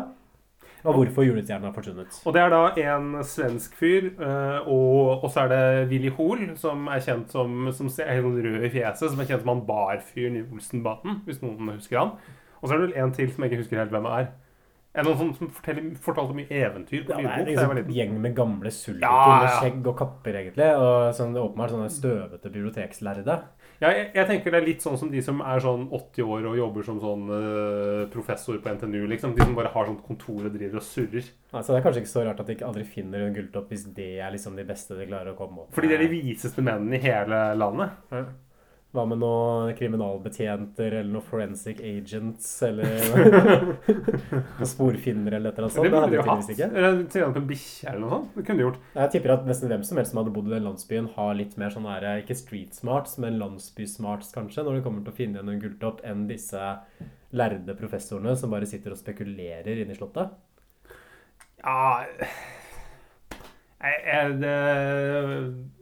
[0.85, 2.19] Og hvorfor julestjernen har forsvunnet.
[2.25, 2.59] Og det er da
[2.95, 7.67] en svensk fyr, eh, og, og så er det Willy Hoel, som er kjent som,
[7.75, 11.41] som er helt rød i fjeset, som er kjent som han barfyren i Olsenbaten, hvis
[11.43, 12.13] noen husker han.
[12.61, 14.29] Og så er det vel en til som jeg ikke husker helt hvem er.
[14.95, 17.93] Er det noen som, som fortalte mye eventyr på Ja, det er liksom liten?
[17.93, 20.65] gjeng med gamle sulter Ja, med skjegg og kapper, egentlig.
[20.81, 23.35] Og sånn, åpenbart sånne støvete bibliotekslærde.
[23.79, 26.47] Ja, jeg, jeg tenker det er litt sånn som de som er sånn 80 år
[26.49, 29.37] og jobber som sånn uh, professor på NTNU, liksom.
[29.37, 31.29] De som bare har sånt kontor og driver og surrer.
[31.53, 33.87] Altså, det er kanskje ikke så rart at de ikke aldri finner en gulltopp hvis
[33.95, 36.65] det er liksom de beste de klarer å komme opp Fordi de er de viseste
[36.65, 37.95] mennene i hele landet.
[38.89, 42.95] Hva med noen kriminalbetjenter eller noen forensic agents eller
[44.33, 45.85] noen sporfinnere eller et eller annet sånt?
[45.85, 46.49] det burde hadde de jo hatt.
[46.65, 48.33] Eller tilgang på en bikkje eller noe sånt.
[48.33, 48.81] Det kunne de gjort.
[48.95, 51.53] Jeg tipper at nesten hvem som helst som hadde bodd i den landsbyen, har litt
[51.61, 55.19] mer sånn her, ikke street smarts, men landsby smarts kanskje, når det kommer til å
[55.21, 56.73] finne igjen en gulltopp, enn disse
[57.37, 60.33] lærde professorene som bare sitter og spekulerer inne i slottet.
[61.61, 62.07] Ja
[63.79, 64.53] jeg, jeg, det,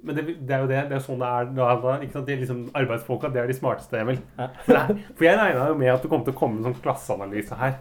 [0.05, 0.81] Men det, det er jo det.
[0.91, 1.51] Det er sånn det er.
[1.57, 2.31] Da, ikke sant?
[2.43, 4.19] Liksom, arbeidsfolka det er de smarteste, Emil.
[4.37, 4.51] Ja.
[4.67, 7.79] For, jeg regna jo med at det kom til å komme en sånn klasseanalyse her.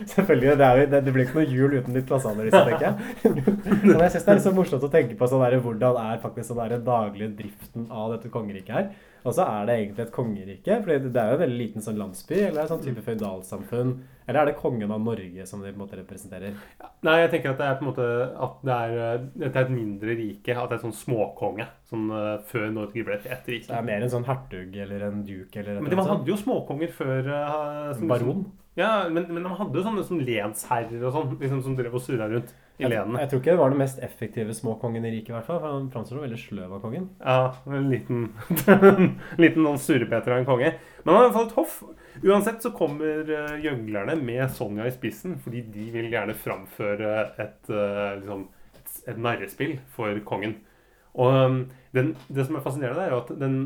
[0.00, 3.56] Selvfølgelig, det, er det, det blir ikke noe jul uten litt klasseanalyse, tenker jeg.
[3.84, 6.22] Men jeg synes det er litt så morsomt å tenke på sånn der, hvordan er
[6.22, 8.90] faktisk sånn der, daglige driften av dette kongeriket her.
[9.24, 11.98] Og så er det egentlig et kongerike, for det er jo en veldig liten sånn
[12.00, 13.90] landsby, eller er det sånn type føydalsamfunn,
[14.28, 16.54] eller er det kongen av Norge som de på en måte representerer?
[17.02, 18.06] Nei, jeg tenker at det er på en måte
[18.46, 20.54] at det er, det er et mindre rike.
[20.56, 21.66] At det er et sånn småkonge.
[21.90, 23.74] Sånn eh, før Norge ble et Det rike.
[23.74, 26.36] er mer en sånn hertug eller en duke eller et Men de eller hadde jo
[26.40, 27.28] småkonger før.
[27.28, 28.44] eh, som- Baron?
[28.76, 32.00] Ja, men, men de hadde jo sånne som lensherrer og sånn, liksom, som drev og
[32.00, 33.20] surra rundt i Jeg, lenene.
[33.22, 35.60] jeg tror ikke det var den mest effektive småkongen i riket, i hvert fall.
[35.62, 37.08] For han framstår som veldig sløv av kongen.
[37.20, 38.22] Ja, en liten,
[39.42, 40.72] liten sånn surrepeter av en konge.
[41.04, 41.76] Men han har i hvert fall et hoff.
[42.20, 47.70] Uansett så kommer uh, gjøglerne med Sonja i spissen, fordi de vil gjerne framføre et,
[47.70, 48.48] eh, liksom,
[48.80, 50.58] et, et narrespill for kongen.
[51.18, 51.60] Og um,
[51.96, 53.56] den, det som er fascinerende, er jo at den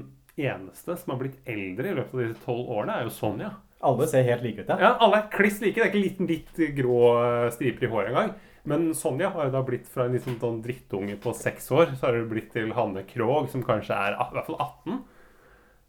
[0.41, 3.53] eneste som har blitt eldre i løpet av disse tolv årene, er jo Sonja.
[3.85, 4.79] Alle ser helt like ut, ja.
[4.81, 5.77] Ja, Alle er kliss like.
[5.77, 8.31] Det er ikke liten litt grå eh, striper i håret engang.
[8.65, 12.09] Men Sonja har jo da blitt fra en liksom sånn drittunge på seks år, så
[12.09, 15.03] har det blitt til Hanne Krogh, som kanskje er ah, i hvert fall 18.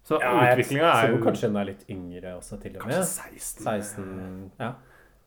[0.05, 2.99] Så ja, utviklinga er jo kanskje hun er litt yngre også, til og med.
[2.99, 3.63] kanskje 16.
[3.63, 4.75] 16 Ja.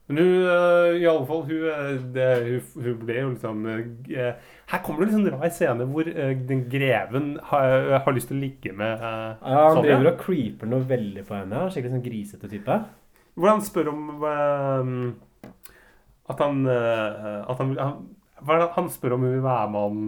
[0.08, 4.46] Men hun, eh, i alle fall, hun, eh, det, hun, hun ble jo liksom eh,
[4.70, 6.08] Her kommer det en sånn rar scene hvor
[6.48, 7.74] den greven har,
[8.06, 9.34] har lyst til å ligge med Sonja.
[9.42, 11.66] Ja, han driver og creeper noe veldig på henne.
[11.72, 12.78] Skikkelig sånn grisete type.
[13.38, 14.06] Hvordan spør om
[16.28, 17.94] At han eh, At han, han,
[18.44, 20.02] hva er det, han spør om hun vil være med han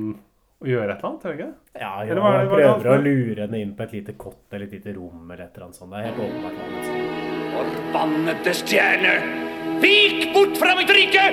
[0.60, 1.52] og gjøre et eller annet, Tror jeg ikke?
[1.80, 3.94] Ja, ja Eller hva- han hva er han prøver å lure henne inn på et
[3.96, 5.90] lite kott eller et lite rom eller et eller annet sånt.
[5.90, 7.40] Det er helt åpenbart.
[7.54, 9.14] Forbannede stjerne!
[9.80, 11.24] Vik bort fra mitt rike!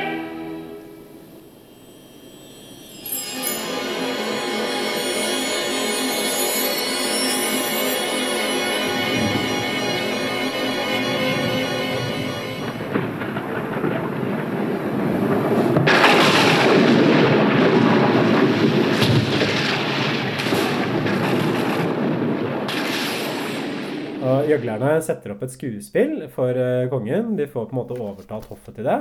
[24.67, 27.35] Og Gjøglerne setter opp et skuespill for eh, kongen.
[27.39, 28.97] De får på en måte overtalt hoffet til det.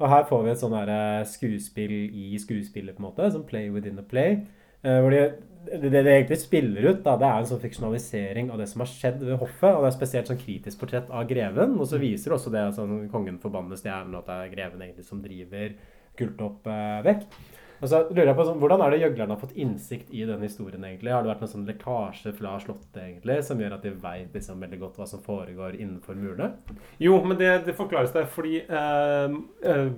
[0.00, 3.68] Og her får vi et sånn eh, skuespill i skuespillet, på en måte, som play
[3.74, 4.40] within a play.
[4.82, 5.20] eh, hvor de,
[5.68, 8.90] det, det egentlig spiller ut, da, det er en sånn fiksjonalisering av det som har
[8.90, 9.70] skjedd ved hoffet.
[9.74, 11.76] Og det er spesielt sånn kritisk portrett av greven.
[11.76, 14.56] Og så viser det også det at sånn, kongen forbanner stjernen, og at det er
[14.56, 15.76] greven egentlig som driver
[16.16, 17.28] Gulltopp eh, vekk.
[17.80, 20.44] Og så lurer jeg på sånn, Hvordan er det gjøglerne har fått innsikt i den
[20.46, 20.84] historien?
[20.86, 21.12] egentlig?
[21.12, 24.62] Har det vært noen sånn lekkasje fra slottet egentlig, som gjør at de vet liksom
[24.64, 26.52] veldig godt hva som foregår innenfor murene?
[27.02, 29.88] Jo, men det, det forklares der fordi eh, eh,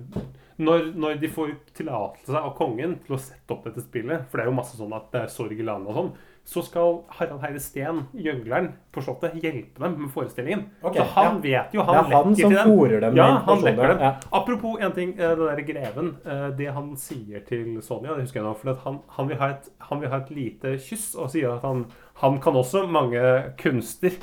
[0.57, 4.47] når, når de får tillatelse av kongen til å sette opp dette spillet, for det
[4.47, 6.11] er jo masse sånn at det er sorg i landet og sånn,
[6.47, 10.61] så skal Harald Heide Steen, gjøgleren på Slottet, hjelpe dem med forestillingen.
[10.79, 13.01] Okay, så han vet jo, han er han lekker til dem.
[13.03, 13.99] dem Ja, han lekker dem.
[14.05, 14.11] ja.
[14.39, 16.13] Apropos en ting, eh, det der greven.
[16.25, 19.67] eh, Det han sier til Sonja, det husker jeg nå, for han, han, vil et,
[19.89, 21.83] han vil ha et lite kyss, og sier at han,
[22.23, 23.21] han kan også mange
[23.59, 24.15] kunster.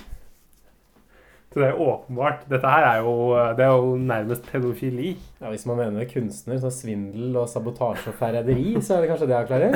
[1.52, 2.48] Så det er jo åpenbart.
[2.50, 3.12] Dette her er jo,
[3.54, 5.12] det er jo nærmest pedofili.
[5.44, 9.26] Ja, Hvis man mener kunstner, så svindel og sabotasje og forræderi, så er det kanskje
[9.28, 9.74] det jeg klarer?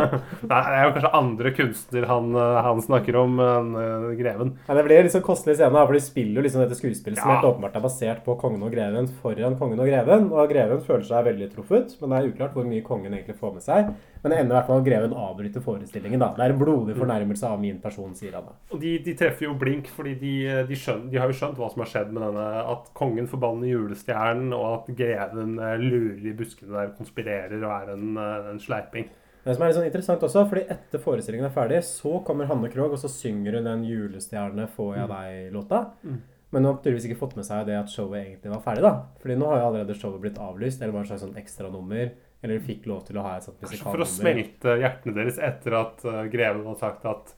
[0.52, 4.52] Nei, det er jo kanskje andre kunstner han, eh, han snakker om enn eh, greven.
[4.68, 7.40] Nei, det blir sånn kostelig scene, for de spiller jo liksom dette skuespillet som Ja.
[7.40, 10.30] helt åpenbart er basert på kongen og greven foran kongen og greven.
[10.30, 13.58] Og greven føler seg veldig truffet, men det er uklart hvor mye kongen egentlig får
[13.58, 13.90] med seg.
[14.22, 16.18] Men det ender i hvert fall at greven avbryter forestillingen.
[16.22, 16.30] da.
[16.34, 18.54] Det er en blodig fornærmelse av min person, sier han da.
[18.74, 20.32] Og de, de treffer jo blink, fordi de,
[20.66, 23.70] de, skjønner, de har jo skjønt hva som har skjedd med denne At kongen forbanner
[23.70, 28.62] julestjernen, og at greven eh, lurer i buskene der, konspirerer og er en, eh, en
[28.62, 29.08] sleiping.
[29.44, 32.68] Det som er litt sånn interessant også, fordi etter forestillingen er ferdig, så kommer Hanne
[32.72, 35.80] Krogh, og så synger hun den 'Julestjerne får jeg deg'-låta.
[36.04, 36.18] Mm.
[36.50, 38.92] Men hun har tydeligvis ikke fått med seg det at showet egentlig var ferdig, da.
[39.20, 42.12] Fordi nå har jo allerede showet blitt avlyst, eller var et slags sånn ekstranummer.
[42.42, 43.96] Eller fikk lov til å ha et sånt musikalnummer.
[43.96, 47.32] for å smelte hjertene deres etter at uh, greven har sagt at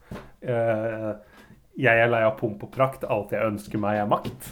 [0.44, 1.14] uh,
[1.80, 4.50] jeg er lei av pomp og prakt, alt jeg ønsker meg er makt.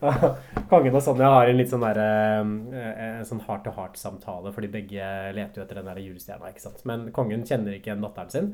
[0.70, 5.60] Kongen og Sonja har en litt sånn der, eh, en sånn heart-to-heart-samtale, fordi begge leter
[5.60, 6.50] jo etter den der julestjerna.
[6.50, 6.84] ikke sant?
[6.88, 8.52] Men kongen kjenner ikke datteren sin.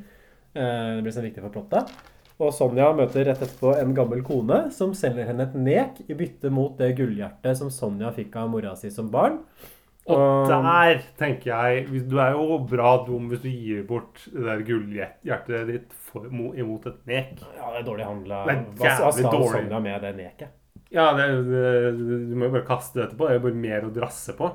[0.55, 1.90] Eh, Det blir så viktig for plottet.
[2.40, 6.50] Og Sonja møter rett etterpå en gammel kone som selger henne et nek i bytte
[6.50, 9.42] mot det gullhjertet som Sonja fikk av mora si som barn.
[10.11, 14.62] Og der tenker jeg Du er jo bra dum hvis du gir bort det der
[14.66, 17.37] gullhjertet ditt for, imot et nek.
[17.59, 18.40] Ja, det er dårlig handla.
[18.81, 19.12] Hva skal.
[19.53, 20.57] Sonja med det neket?
[20.90, 23.29] Ja, det, det, du må jo bare kaste det etterpå.
[23.29, 24.48] Det er jo bare mer å drasse på.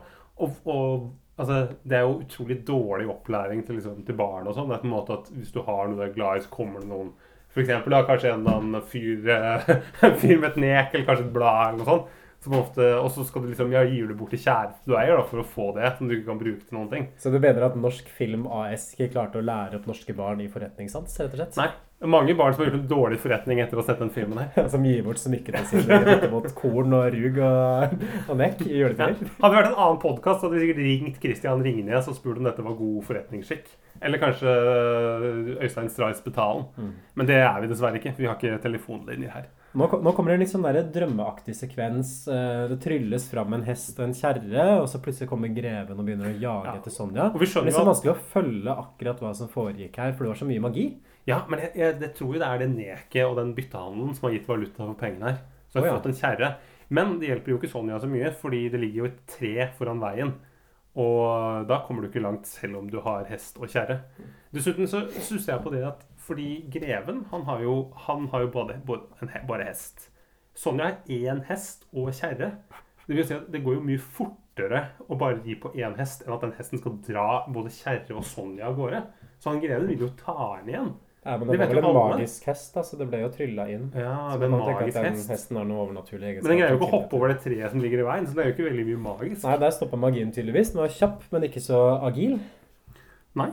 [0.43, 1.05] Og, og
[1.39, 4.67] altså, det er jo utrolig dårlig opplæring til, liksom, til barn og sånn.
[4.71, 6.51] Det er på en måte at hvis du har noe du er glad i, så
[6.53, 7.15] kommer det noen
[7.55, 9.69] For eksempel da, kanskje en eller annen fyr, eh,
[10.21, 12.21] fyr med et nek, eller kanskje et blad eller noe sånt.
[12.45, 15.23] Ofte, og så skal du liksom, ja, gir du bort til kjæreste du eier da,
[15.25, 17.07] for å få det, som du ikke kan bruke til noen ting.
[17.17, 20.51] Så du mener at Norsk Film AS ikke klarte å lære opp norske barn i
[20.51, 21.57] forretningssans, rett og slett?
[21.57, 21.71] Nei.
[22.03, 24.67] Mange barn som har gjort en dårlig forretning etter å ha sett den filmen her.
[24.73, 27.95] Som gir bort smykkene sine mot korn og rug og,
[28.27, 28.89] og nekk i Ja.
[28.91, 32.43] Hadde det vært en annen podkast, hadde vi sikkert ringt Christian Ringnes og spurt om
[32.49, 33.71] dette var god forretningsskikk.
[34.03, 34.51] Eller kanskje
[35.63, 36.65] Øystein Øystein Betalen.
[36.75, 36.91] Mm.
[37.15, 38.13] Men det er vi dessverre ikke.
[38.19, 39.47] Vi har ikke telefonlinjer her.
[39.75, 42.11] Nå, nå kommer det en litt sånn der drømmeaktig sekvens.
[42.31, 46.05] Eh, Det trylles fram en hest og en kjerre, og så plutselig kommer greven og
[46.07, 46.75] begynner å jage Ja.
[46.79, 47.29] etter Sonja.
[47.33, 50.39] Det er liksom at vanskelig å følge akkurat hva som foregikk her, for det var
[50.43, 50.87] så mye magi.
[51.25, 54.27] Ja, men jeg, jeg jeg tror jo det er det neket og den byttehandelen som
[54.27, 55.39] har gitt valuta for pengene her.
[55.69, 55.95] Så har oh, ja.
[55.97, 56.51] fått en kjerre.
[56.93, 60.03] Men det hjelper jo ikke Sonja så mye, fordi det ligger jo et tre foran
[60.03, 60.35] veien.
[60.95, 63.99] Og da kommer du ikke langt selv om du har hest og kjerre.
[64.55, 67.75] Dessuten så stusser jeg på det at fordi greven, han har jo,
[68.07, 70.07] han har jo både, både, en, bare hest.
[70.55, 72.53] Sonja har én hest og kjerre.
[73.05, 76.23] Det vil si at det går jo mye fortere å bare ri på én hest
[76.23, 79.03] enn at den hesten skal dra både kjerre og Sonja av gårde.
[79.37, 80.93] Så han greven vil jo ta henne igjen.
[81.25, 83.63] Ja, men Det det var vel en magisk hest, da, så det ble jo trylla
[83.73, 83.87] inn.
[83.97, 85.29] Ja, Så det er magisk den hest.
[85.33, 86.35] hesten har noe overnaturlig.
[86.43, 88.35] Men den greier jo ikke å hoppe over det treet som ligger i veien, så
[88.37, 89.43] det er jo ikke veldig mye magisk.
[89.43, 90.71] Nei, der stoppa magien tydeligvis.
[90.75, 92.37] Den var kjapp, men ikke så agil.
[93.35, 93.49] Nei.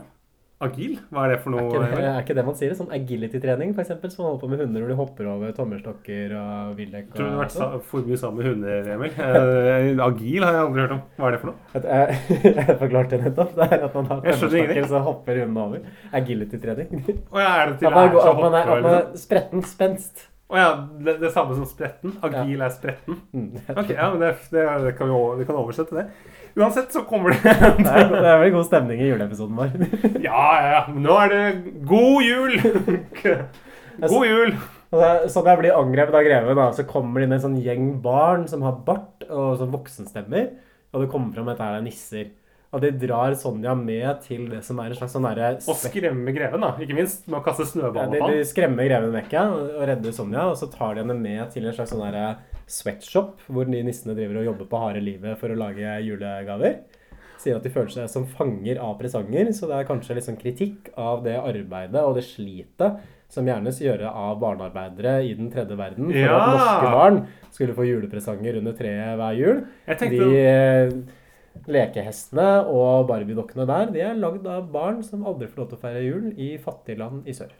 [0.63, 0.93] Agil?
[1.11, 1.69] Hva er det for Er noe?
[1.83, 2.73] ikke det, er ikke det man sier?
[2.79, 6.73] Sånn agility-trening, f.eks., som man holder på med hunder når de hopper over tommelstokker og
[6.79, 7.09] villek.
[7.13, 7.75] Tror du du har vært sånn.
[7.75, 9.11] sa- for mye sammen med hunder, Emil?
[9.17, 11.01] Eh, agil har jeg aldri hørt om.
[11.19, 11.57] Hva er det for noe?
[11.73, 13.55] jeg har Jeg forklarte det nettopp.
[13.59, 15.87] Det er at man har tommelstokker, så hopper hundene over.
[16.23, 17.01] Agility-trening.
[17.33, 20.29] Ja, er det til At man, å at man er, at man er spretten, spenst.
[20.53, 20.71] Å ja,
[21.01, 22.11] det, det samme som spretten?
[22.21, 23.15] Agil er spretten?
[23.33, 23.47] Mm.
[23.73, 26.03] Ok, ja, men det, det, kan vi, det kan oversette det.
[26.55, 29.71] Uansett så kommer det Det er, det er veldig god stemning i juleepisoden vår.
[30.27, 30.83] Ja, ja, ja.
[30.93, 31.43] Nå er det
[31.89, 32.57] god jul!
[34.13, 34.53] God jul!
[35.33, 38.45] Sånn jeg blir angrepet av greven, da, så kommer det inn en sånn gjeng barn
[38.49, 40.51] som har bart og sånn voksenstemmer.
[40.93, 42.31] Og det kommer fram at dette er nisser.
[42.73, 46.33] Og de drar Sonja med til det som er en slags sånn derre Og skremmer
[46.33, 46.71] greven, da.
[46.81, 48.13] Ikke minst med å kaste Ja, ham.
[48.13, 51.51] de, de skremmer greven vekk ja, og redder Sonja, og så tar de henne med
[51.53, 55.37] til en slags sånn der sweatshop, hvor de nissene driver og jobber på harde livet
[55.39, 56.79] for å lage julegaver.
[57.41, 60.39] Sier at de føler seg som fanger av presanger, så det er kanskje litt sånn
[60.39, 63.01] kritikk av det arbeidet og det slitet
[63.33, 66.37] som gjerne gjøres av barnearbeidere i den tredje verden, for Ja!
[66.37, 67.19] at norske barn
[67.51, 69.63] skulle få julepresanger under treet hver jul.
[70.21, 70.93] De eh,
[71.73, 75.83] lekehestene og barbiedokkene der, de er lagd av barn som aldri får lov til å
[75.83, 77.51] feire jul i fattige land i sør.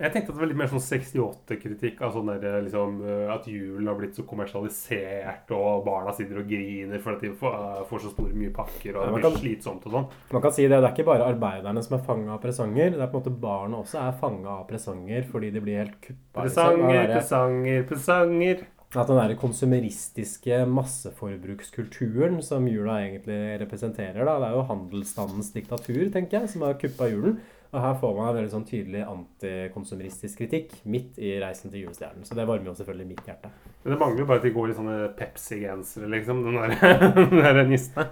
[0.00, 3.44] Jeg tenkte at det var litt mer sånn 68-kritikk av sånn der, liksom, eh, at
[3.50, 8.00] julen har blitt så kommersialisert, og barna sitter og griner fordi de får, eh, får
[8.06, 10.08] så store mye pakker, og Ja, det blir kan- slitsomt og sånn.
[10.32, 12.90] Man kan si det, det er ikke bare arbeiderne som er fanga av presanger.
[12.96, 16.00] Det er på en måte barna også er fanga av presanger fordi de blir helt
[16.00, 16.44] kuppa.
[16.44, 18.66] liksom, Presanger, den presanger, presanger.
[18.92, 26.10] At den der konsumeristiske masseforbrukskulturen som jula egentlig representerer, da, det er jo handelsstandens diktatur,
[26.10, 27.38] tenker jeg, som har kuppa julen.
[27.70, 32.24] Og her får man en veldig sånn tydelig antikonsumeristisk kritikk midt i reisen til julestjernen.
[32.26, 33.50] Så det varmer jo selvfølgelig mitt hjerte.
[33.84, 36.74] Men det mangler bare at de går i sånne Pepsi-gensere, liksom, den der,
[37.20, 38.08] den der nissene.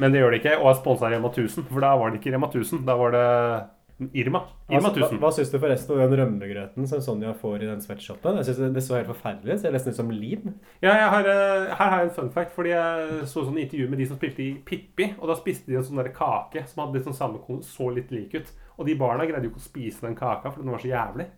[0.00, 2.18] Men det gjør de ikke, og er sponsa av Rema 1000, for da var det
[2.18, 3.28] ikke Rema 1000, da var det
[4.00, 4.40] Irma.
[4.70, 5.18] Irma Altså, hva, 1000.
[5.20, 8.38] hva syns du forresten om den rømmegrøten som Sonja får i den sweatshopen?
[8.40, 9.60] Jeg synes det, det så helt forferdelig ut.
[9.60, 10.54] Ser nesten ut som lim.
[10.80, 13.90] Ja, jeg har, eh, her har jeg en fun fact, fordi jeg så sånn intervju
[13.92, 16.82] med de som spilte i Pippi, og da spiste de en sånn der kake som
[16.82, 18.52] hadde litt sånn samme så litt lik ut.
[18.80, 21.28] Og de barna greide jo ikke å spise den kaka, for den var så jævlig.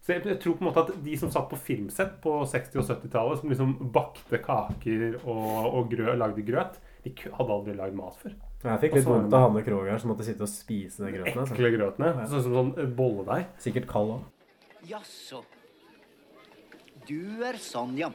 [0.00, 2.80] Så jeg, jeg tror på en måte at de som satt på filmsett på 60-
[2.80, 7.98] og 70-tallet, som liksom bakte kaker og, og grø, lagde grøt, de hadde aldri lagd
[7.98, 8.32] mat før.
[8.60, 11.38] Jeg fikk litt vondt av Hanne Krogh som måtte sitte og spise den grøten.
[11.40, 11.56] Altså.
[11.56, 12.10] Ekle grøtene.
[12.28, 13.46] Sånn som sånn eh, bolledeig.
[13.60, 14.26] Sikkert kald òg.
[14.88, 15.40] Jaså.
[17.08, 18.10] Du er Sonja.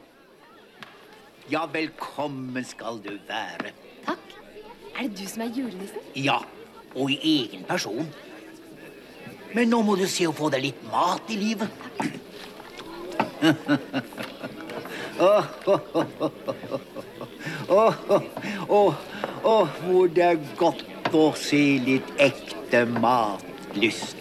[1.50, 3.74] Ja, velkommen skal du være.
[4.06, 4.38] Takk.
[4.94, 6.06] Er det du som er julenissen?
[6.18, 6.38] Ja,
[6.94, 8.06] og i egen person.
[9.56, 11.70] Men nå må du se å få deg litt mat i livet.
[15.16, 15.44] Åh,
[17.72, 17.94] oh,
[18.68, 18.94] oh,
[19.42, 24.20] oh, hvor det er godt å se litt ekte matlyst.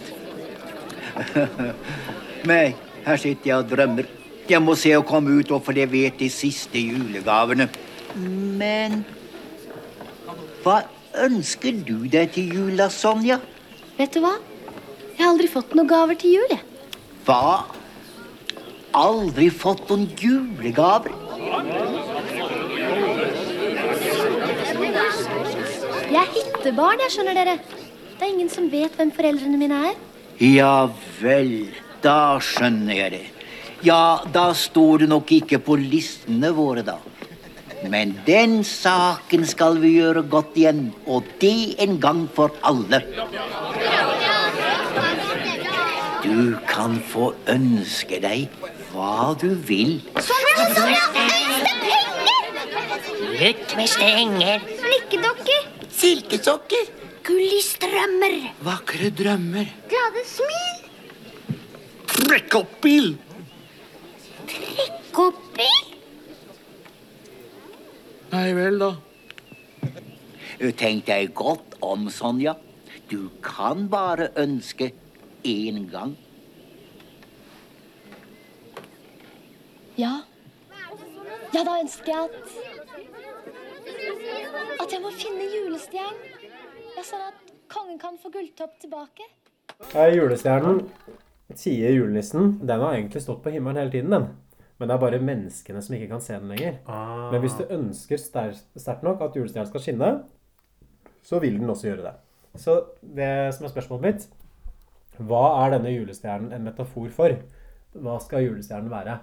[2.47, 4.07] Men her sitter jeg og drømmer.
[4.47, 7.67] Jeg må se å komme ut og få levert de siste julegavene.
[8.15, 9.03] Men
[10.63, 10.83] hva
[11.27, 13.41] ønsker du deg til jula, Sonja?
[13.99, 14.37] Vet du hva?
[15.15, 16.63] Jeg har aldri fått noen gaver til jul, jeg.
[17.25, 17.65] Hva?
[18.95, 21.13] Aldri fått noen julegaver?
[26.05, 27.55] Jeg er hyttebarn, jeg, skjønner dere.
[28.15, 29.95] Det er ingen som vet hvem foreldrene mine er.
[30.43, 30.89] Ja
[31.21, 31.71] vel,
[32.03, 33.25] da skjønner jeg det.
[33.87, 36.99] Ja, da står du nok ikke på listene våre, da.
[37.91, 43.03] Men den saken skal vi gjøre godt igjen, og det en gang for alle.
[46.25, 48.47] Du kan få ønske deg
[48.91, 49.99] hva du vil.
[50.25, 51.03] Sonja, Sonja!
[51.21, 52.49] Ønske er penger!
[53.51, 54.65] Ut med stenger.
[54.81, 55.67] Flikkedokker.
[55.95, 56.89] Silkesokker,
[57.25, 58.35] Gull i strømmer.
[58.65, 60.89] vakre drømmer, Glade smil.
[62.15, 63.07] trekkoppbil.
[65.15, 65.69] Koppi.
[68.33, 68.91] Nei vel, da.
[70.77, 72.55] Tenk deg godt om, Sonja.
[73.09, 74.91] Du kan bare ønske
[75.45, 76.15] én gang.
[79.95, 80.13] Ja.
[81.53, 82.35] Ja, da ønsker jeg at
[84.81, 86.49] At jeg må finne julestjernen.
[86.95, 89.25] Ja, sånn at kongen kan få gulltopp tilbake.
[89.95, 90.83] Eh, Julestjernen,
[91.57, 94.27] sier julenissen, den har egentlig stått på himmelen hele tiden, den.
[94.79, 96.77] Men det er bare menneskene som ikke kan se den lenger.
[96.91, 97.29] Ah.
[97.31, 100.09] Men hvis du ønsker sterkt nok at julestjernen skal skinne,
[101.25, 102.15] så vil den også gjøre det.
[102.61, 104.27] Så det som er spørsmålet mitt,
[105.19, 107.37] hva er denne julestjernen en metafor for?
[107.95, 109.17] Hva skal julestjernen være?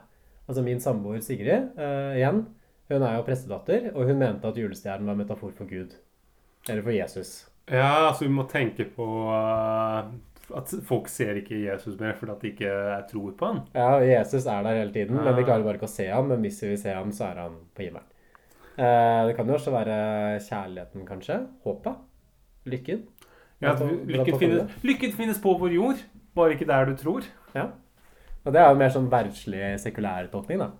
[0.48, 2.44] Altså min samboer Sigrid, uh, igjen,
[2.90, 5.94] hun er jo prestedatter, og hun mente at julestjernen var metafor for Gud.
[6.68, 7.46] Eller for Jesus.
[7.70, 10.10] Ja, altså vi må tenke på uh,
[10.56, 12.72] at folk ser ikke Jesus mer fordi at de ikke
[13.12, 13.60] tror på han.
[13.76, 16.28] Ja, Jesus er der hele tiden, men vi klarer bare ikke å se ham.
[16.32, 18.08] Men hvis vi vil se ham, så er han på himmelen.
[18.72, 19.96] Uh, det kan jo også være
[20.42, 21.38] kjærligheten, kanskje.
[21.64, 22.08] Håpet.
[22.72, 23.06] Lykken.
[23.62, 23.72] Ja,
[24.10, 26.02] lykken, finnes, lykken finnes på vår jord,
[26.34, 27.26] bare ikke der du tror.
[27.54, 27.68] Ja.
[28.44, 30.70] Og det er jo mer sånn verdslig, sekulær tolkning, da.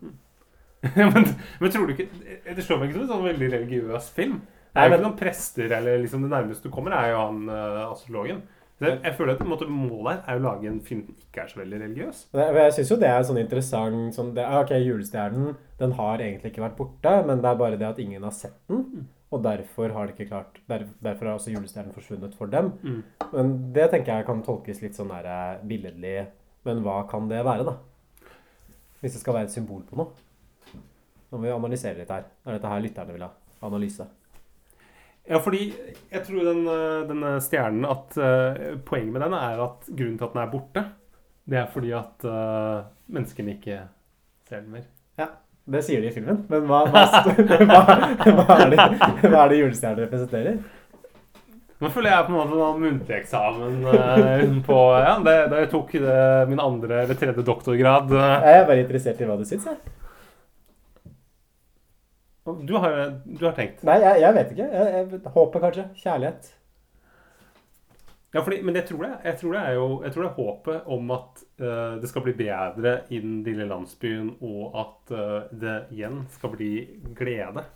[0.99, 1.28] men,
[1.62, 2.09] men tror du ikke
[2.57, 4.41] Det slår meg ikke som en sånn veldig religiøs film.
[4.72, 7.20] Det er jo men- ikke noen prester, eller liksom det nærmeste du kommer, er jo
[7.22, 8.43] han uh, astrologen.
[8.83, 11.61] Jeg, føler at en måte, målet er å lage en film som ikke er så
[11.61, 12.24] veldig religiøs.
[12.35, 16.51] Det- Jeg syns jo det er sånn interessant sånn det, Ok, julestjernen den har egentlig
[16.51, 19.07] ikke vært borte, men det er bare det at ingen har sett den.
[19.33, 22.72] Og derfor har ikke klart der, Derfor har også julestjernen forsvunnet for dem.
[22.83, 23.03] Mm.
[23.33, 26.16] Men det tenker jeg kan tolkes litt sånn der eh, billedlig.
[26.68, 27.78] Men hva kan det være, da?
[29.01, 30.12] Hvis det skal være et symbol på noe.
[31.33, 32.26] Nå må vi analysere litt her.
[32.28, 33.30] Det er dette her lytterne vil ha.
[33.64, 34.07] Analyse.
[35.22, 35.68] Ja, fordi
[36.11, 40.26] jeg tror den, eh, denne stjernen at uh, Poenget med den er at grunnen til
[40.26, 40.83] at den er borte,
[41.47, 43.78] det er fordi at uh, menneskene ikke
[44.49, 44.89] ser den mer.
[45.18, 45.28] Ja,
[45.64, 46.42] det sier de i filmen.
[46.50, 47.02] Men hva, hva,
[47.70, 47.82] hva,
[48.38, 48.86] hva, er, det,
[49.28, 50.62] hva er det julestjernen representerer?
[51.82, 55.70] Nå føler jeg på en måte en muntlig eksamen uh, på ja, det, Da jeg
[55.72, 58.12] tok det, min andre eller tredje doktorgrad.
[58.14, 58.46] eh.
[58.46, 59.98] Jeg er bare interessert i hva du syns, jeg.
[62.66, 63.82] Du har, du har tenkt.
[63.86, 64.66] Nei, jeg, jeg vet ikke.
[64.66, 65.84] Jeg, jeg, håpet, kanskje.
[66.02, 66.52] Kjærlighet.
[68.33, 70.39] Ja, fordi, men jeg tror, det, jeg, tror det er jo, jeg tror det er
[70.39, 75.51] håpet om at uh, det skal bli bedre i den lille landsbyen, og at uh,
[75.53, 76.70] det igjen skal bli
[77.18, 77.66] glede.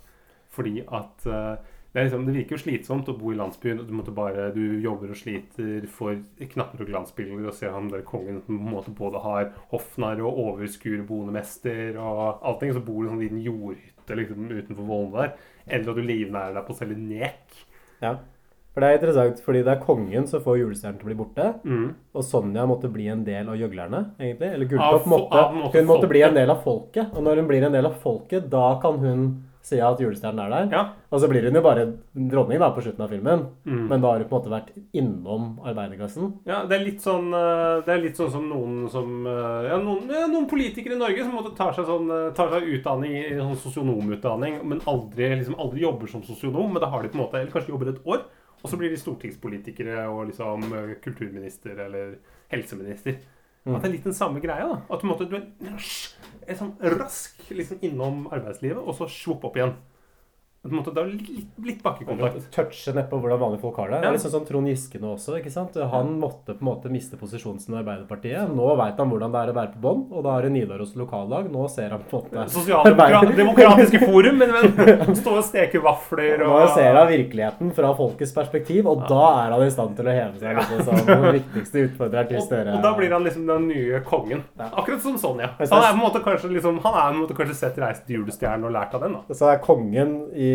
[0.56, 1.58] Fordi at uh,
[1.96, 3.78] det, liksom, det virker jo slitsomt å bo i landsbyen.
[3.88, 6.18] Du, bare, du jobber og sliter for
[6.52, 11.96] knapper og glansbilder og ser han der kongen som både har hoffnarr og overskuer bonemester
[11.96, 12.74] og allting.
[12.76, 15.36] Så bor du i en sånn liten jordhytte liksom, utenfor Vollen der.
[15.64, 17.60] Eller at du livnærer deg på å selge nek.
[18.04, 18.12] Ja.
[18.76, 21.44] For det er interessant, fordi det er kongen som får julestjernen til å bli borte.
[21.64, 21.86] Mm.
[22.12, 24.50] Og Sonja måtte bli en del av gjøglerne, egentlig.
[24.52, 27.08] Eller Gulltopp måtte, hun måtte bli en del av folket.
[27.16, 29.22] Og når hun blir en del av folket, da kan hun
[29.66, 30.68] si at julestjernen er der.
[30.76, 30.82] Ja.
[31.08, 33.48] Og så blir hun jo bare dronning da på slutten av filmen.
[33.64, 33.80] Mm.
[33.88, 34.70] Men da har hun på en måte vært
[35.00, 36.36] innom arbeiderklassen.
[36.46, 39.80] Ja, det er litt sånn, eh, det er litt sånn som noen som eh, Ja,
[39.82, 43.16] noen, ja, noen politikere i Norge som måtte tar seg, sånn, eh, tar seg utdanning
[43.24, 46.70] i sånn sosionomutdanning, men aldri, liksom, aldri jobber som sosionom.
[46.76, 48.26] Men da har de på en måte, eller kanskje jobber et år,
[48.62, 52.16] og så blir de stortingspolitikere og liksom eh, kulturminister eller
[52.52, 53.20] helseminister.
[53.66, 54.66] At det er litt den samme greia.
[54.70, 54.78] da.
[54.94, 55.76] At du, måtte, du er,
[56.46, 59.74] er sånn rask liksom, innom arbeidslivet, og så svopp opp igjen.
[60.66, 62.48] På en måte, da er det litt, litt bakkekontakt.
[62.54, 64.00] Touche nedpå hvordan vanlige folk har det.
[64.02, 65.36] Det er liksom sånn Trond Giske nå også.
[65.40, 65.76] ikke sant?
[65.92, 68.50] Han måtte på en måte miste posisjonen sin i Arbeiderpartiet.
[68.56, 70.94] Nå veit han hvordan det er å være på bånn, og da er det Nidaros
[70.98, 71.50] lokallag.
[71.52, 75.16] Nå ser han på en måte Sosialdemokratiske forum, men venn.
[75.16, 79.54] Stå og steke vafler og Nå ser han virkeligheten fra folkets perspektiv, og da er
[79.56, 82.76] han i stand til å heve seg liksom, som den viktigste utfordreren til og, Støre.
[82.78, 84.44] og da blir han liksom den nye kongen.
[84.66, 85.52] Akkurat som Sonja.
[85.58, 88.06] Han er på en måte kanskje liksom, han er på en måte kanskje sett Reist
[88.08, 89.16] til julestjernen og lært av den.
[89.18, 89.34] da.
[89.36, 90.50] Så er kongen i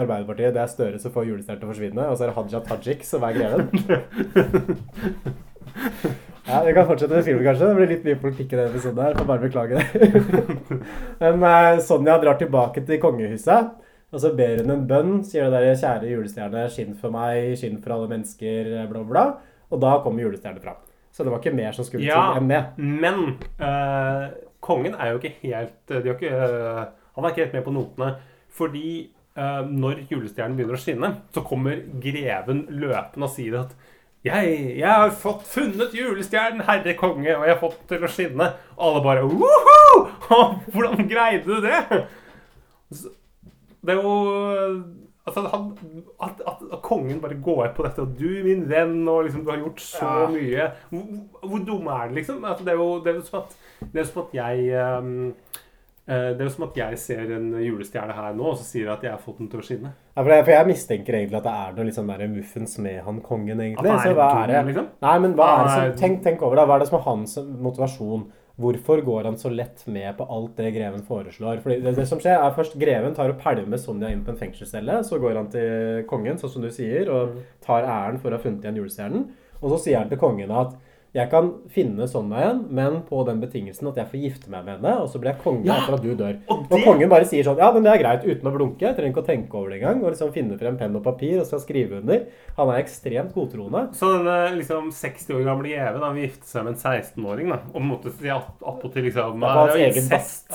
[0.00, 2.60] Arbeiderpartiet det er Støre som får julestjernen til å forsvinne, og så er det Haja
[2.68, 3.66] Tajik som er greven.
[6.46, 7.66] Ja, Vi kan fortsette med filmen, kanskje.
[7.66, 9.00] Det blir litt mye politikk i denne episoden.
[9.02, 9.86] her, får bare beklage det.
[11.20, 13.72] Men eh, Sonja drar tilbake til kongehuset,
[14.14, 15.16] og så ber hun en bønn.
[15.26, 19.24] Sier det der 'Kjære julestjerne, skinn for meg, skinn for alle mennesker', bla, bla.
[19.74, 20.78] Og da kommer julestjernen fram.
[21.10, 22.22] Så det var ikke mer som skulle Ja.
[22.34, 22.62] til enn det.
[22.78, 24.30] Men eh,
[24.62, 26.84] kongen er jo ikke helt de har ikke, eh,
[27.16, 28.14] Han er ikke helt med på notene.
[28.54, 33.74] Fordi eh, når julestjernen begynner å skinne, så kommer greven løpende og sier at
[34.26, 38.10] jeg, jeg har fått funnet julestjernen, herre konge, og jeg har fått den til å
[38.10, 38.48] skinne.
[38.74, 40.56] Og alle bare Woho!
[40.74, 42.06] Hvordan greide du det?
[43.86, 44.14] Det er jo
[45.26, 45.72] Altså, han,
[46.22, 49.58] at, at, kongen bare går på dette, og du, min venn, og liksom, du har
[49.58, 50.28] gjort så Ja.
[50.30, 50.66] mye.
[50.90, 52.44] Hvor, hvor dum er det, liksom?
[52.44, 55.08] Altså, det, er jo, det er som at, det er som at jeg eh,
[56.06, 59.02] Det er jo som at jeg ser en julestjerne her nå, og så sier at
[59.02, 59.90] jeg har fått den til å skinne.
[60.14, 63.00] Ja, for, jeg, for jeg mistenker egentlig at det er noe liksom der muffens med
[63.02, 63.82] han kongen, egentlig.
[63.82, 64.60] At det er Så hva er det?
[64.68, 64.86] liksom?
[65.02, 66.66] Nei, men hva er det som, tenk, tenk over det.
[66.70, 67.34] Hva er det som er hans
[67.66, 68.22] motivasjon?
[68.56, 71.58] Hvorfor går han så lett med på alt det greven foreslår?
[71.66, 74.38] Fordi det, det som skjer er først Greven tar og pælmer Sonja inn på en
[74.40, 75.02] fengselscelle.
[75.04, 77.34] Så går han til kongen, sånn som du sier, og
[77.66, 79.26] tar æren for å ha funnet igjen julestjernen.
[79.58, 80.72] Og så sier han til kongen at
[81.16, 84.76] jeg kan finne Sonja igjen, men på den betingelsen at jeg får gifte meg med
[84.76, 86.34] henne, og så blir jeg konge Ja, etter at du dør.
[86.52, 88.84] og Og, kongen bare sier sånn Ja, men det er greit, uten å blunke.
[88.84, 90.02] Jeg trenger ikke å tenke over det engang.
[90.04, 92.26] Og liksom finne frem penn og papir og skal skrive under.
[92.58, 93.86] Han er ekstremt godtroende.
[93.96, 97.58] Så denne liksom 60 år gamle han vil gifte seg med en 16-åring, da.
[97.72, 100.10] Og på en måte si at- attpåtil liksom er hans er egen,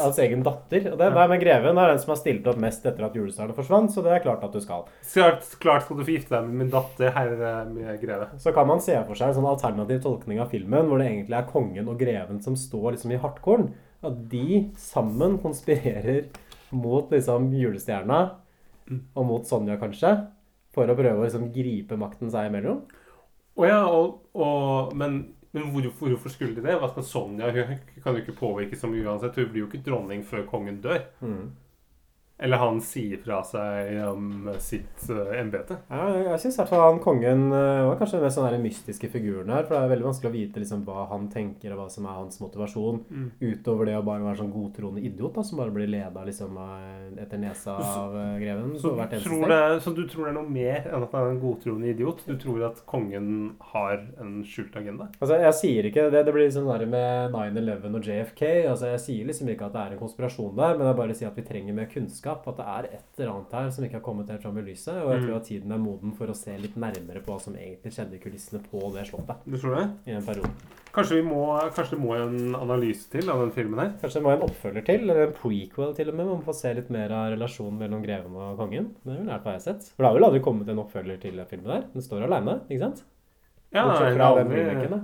[0.06, 0.92] hans egen datter.
[0.94, 3.56] Og det, nei, men Greven er den som har stilt opp mest etter at julestjernen
[3.58, 4.86] forsvant, så det er klart at du skal.
[5.14, 8.30] Klart, klart skal du få gifte deg med min datter, herre med greve.
[8.38, 11.38] Så kan man se for seg en sånn alternativ tolkning av filmen, hvor det egentlig
[11.40, 13.70] er kongen og greven som står liksom i hardkorn.
[14.06, 16.30] At de sammen konspirerer
[16.76, 18.22] mot liksom julestjerna,
[19.16, 20.16] og mot Sonja kanskje,
[20.76, 22.82] for å prøve å liksom gripe makten seg imellom.
[23.60, 25.20] Å ja, og, og, men,
[25.52, 26.78] men hvorfor, hvorfor skulle de det?
[26.80, 29.38] Hva skal Sonja Hun kan jo ikke påvirke så mye uansett.
[29.38, 31.04] Hun blir jo ikke dronning før kongen dør.
[32.42, 35.78] Eller han sier fra seg om sitt uh, embete.
[35.92, 39.10] Ja, jeg syns i hvert fall han kongen eh, var kanskje den mest sånn mystiske
[39.14, 39.68] figuren her.
[39.68, 42.18] For det er veldig vanskelig å vite liksom hva han tenker, og hva som er
[42.18, 43.02] hans motivasjon.
[43.42, 46.58] Utover det å bare være sånn godtroende idiot da, som bare blir leda liksom,
[47.22, 48.74] etter nesa av eh, greven.
[48.82, 51.36] Så, så, tror det, så du tror det er noe mer enn at han er
[51.36, 52.24] en godtroende idiot?
[52.28, 53.30] Du tror at kongen
[53.74, 55.12] har en skjult agenda?
[55.20, 56.26] Altså, jeg sier ikke det.
[56.26, 58.44] Det blir liksom der med 9-11 og JFK.
[58.72, 61.32] Altså, jeg sier liksom ikke at det er en konspirasjon der, men jeg bare sier
[61.32, 62.31] at vi trenger mer kunnskap.
[62.32, 64.96] At det er et eller annet her som ikke har kommet helt fram i lyset.
[65.04, 65.26] Og jeg Mm.
[65.28, 68.16] tror at tiden er moden for å se litt nærmere på hva som egentlig skjedde
[68.16, 69.90] i kulissene på det slottet Du tror det?
[70.08, 70.52] i en periode.
[70.92, 73.94] Kanskje, vi må, kanskje det må en analyse til av den filmen her?
[74.02, 76.56] Kanskje det må en oppfølger til, eller en prequel til og med, man man får
[76.56, 78.96] se litt mer av relasjonen mellom greven og kongen.
[79.06, 79.84] Det ville jeg har sett.
[79.96, 81.84] For det har vel aldri kommet en oppfølger til den filmen der.
[81.94, 83.04] Den står alene, ikke sant?
[83.72, 85.02] Ja, den da.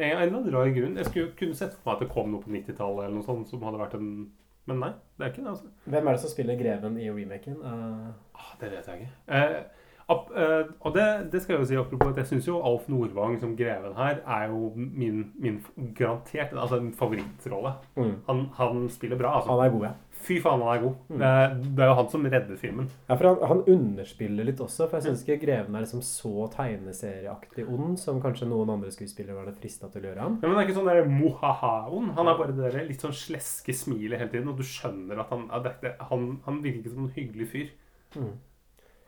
[0.00, 0.96] En en eller annen rar grunn.
[0.96, 3.48] Jeg skulle kunne sett for meg at det kom noe på 90-tallet eller noe sånt
[3.50, 4.30] som hadde vært en
[4.70, 5.70] Men nei, det er ikke det, altså.
[5.90, 7.56] Hvem er det som spiller greven i remaken?
[7.58, 8.10] Uh...
[8.38, 9.14] Ah, det vet jeg ikke.
[9.26, 9.79] Eh, eh,
[10.10, 13.56] og det, det skal jeg jo si apropos at jeg syns jo Alf Nordvang som
[13.58, 15.60] greven her er jo min, min
[15.96, 17.74] garantert altså min favorittrolle.
[17.96, 18.14] mm.
[18.26, 19.54] Han, han spiller bra, altså.
[19.54, 19.92] Han er god, ja.
[20.20, 20.96] Fy faen, han er god.
[21.08, 22.90] Det, er, det er jo han som redder filmen.
[23.08, 26.48] Ja, for han, han underspiller litt også, for jeg syns ikke Greven er liksom så
[26.52, 30.36] tegneserieaktig ond som kanskje noen andre skuespillere var det frista til å gjøre ham.
[30.42, 32.12] Ja, men det er ikke sånn der mohaha-ond.
[32.18, 35.32] Han er bare det der litt sånn sleske smilet hele tiden, og du skjønner at
[35.32, 37.74] han, at det, han, han virker som en hyggelig fyr.
[38.18, 38.32] Mm.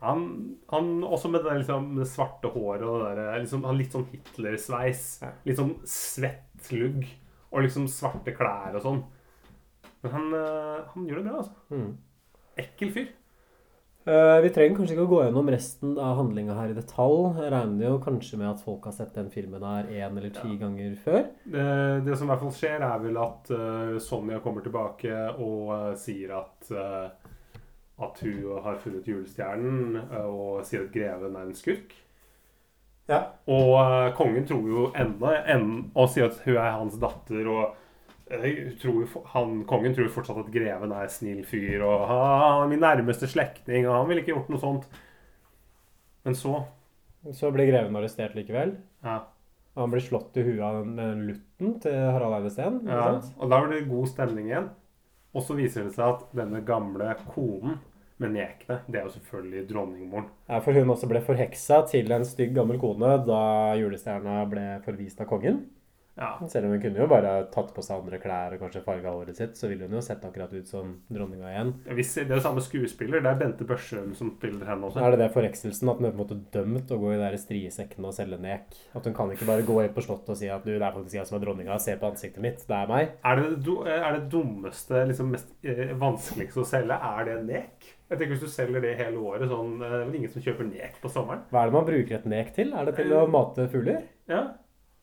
[0.03, 0.23] Han,
[0.71, 4.07] han også med det, liksom, det svarte håret og det der, liksom, han litt sånn
[4.11, 5.03] Hitler-sveis.
[5.23, 5.33] Ja.
[5.47, 7.05] Litt sånn svett lugg.
[7.53, 9.03] Og liksom svarte klær og sånn.
[10.03, 11.53] Men han, øh, han gjør det bra, altså.
[11.71, 11.91] Mm.
[12.63, 13.11] Ekkel fyr.
[14.03, 17.37] Uh, vi trenger kanskje ikke å gå gjennom resten av handlinga her i detalj.
[17.39, 20.57] Jeg regner jo kanskje med at folk har sett den filmen her én eller ti
[20.59, 21.21] ganger før.
[21.45, 21.67] Det,
[22.03, 25.87] det som i hvert fall skjer, er vel at uh, Sonja kommer tilbake og uh,
[25.99, 27.22] sier at eh,
[28.01, 31.93] at hun har funnet julestjernen, eh, og sier at greven er en skurk.
[33.09, 33.19] Ja.
[33.51, 37.73] Og uh, kongen tror jo enda, enn- og sier at hun er hans datter, og
[38.31, 42.71] eh, tror, jo han, kongen tror fortsatt at greven er snill fyr, og han er
[42.71, 44.87] min nærmeste slektning, og han ville ikke gjort noe sånt.
[46.23, 46.63] Men så
[47.33, 48.77] Så blir greven arrestert likevel.
[49.03, 49.19] ja,
[49.75, 52.81] Og han blir slått i huet av den lutten til Harald Eide Steen.
[52.87, 53.19] ja.
[53.39, 54.69] Og da blir det god stemning igjen.
[55.33, 57.79] Og så viser det seg at denne gamle konen
[58.21, 60.27] med nekene, det er jo selvfølgelig dronningmoren.
[60.47, 63.39] Ja, for hun også ble forheksa til en stygg gammel kone da
[63.79, 65.63] julestjerna ble forvist av kongen.
[66.19, 66.35] Ja.
[66.49, 69.39] Selv om hun kunne jo bare tatt på seg andre klær og kanskje farga håret
[69.39, 71.71] sitt, så ville hun jo sett akkurat ut som dronninga igjen.
[71.97, 73.23] Vi ser, det er jo samme skuespiller.
[73.23, 75.01] Det er Bente Børsum som spiller henne også.
[75.01, 77.41] Er det det forhekselsen, at hun er på en måte dømt å gå i de
[77.41, 78.77] striesekkene og selge nek.
[78.93, 80.93] At hun kan ikke bare gå inn på slottet og si at du, det er
[80.93, 83.17] faktisk jeg som er dronninga, se på ansiktet mitt, det er meg.
[83.25, 87.93] Er det, det er det dummeste, liksom mest eh, vanskeligste å selge, er det nek?
[88.13, 90.43] Jeg tenker Hvis du selger det hele året, sånn, eh, det er vel ingen som
[90.45, 91.47] kjøper nek på sommeren?
[91.49, 92.75] Hva er det man bruker et nek til?
[92.77, 94.03] Er det til å mate fugler?
[94.29, 94.43] Ja.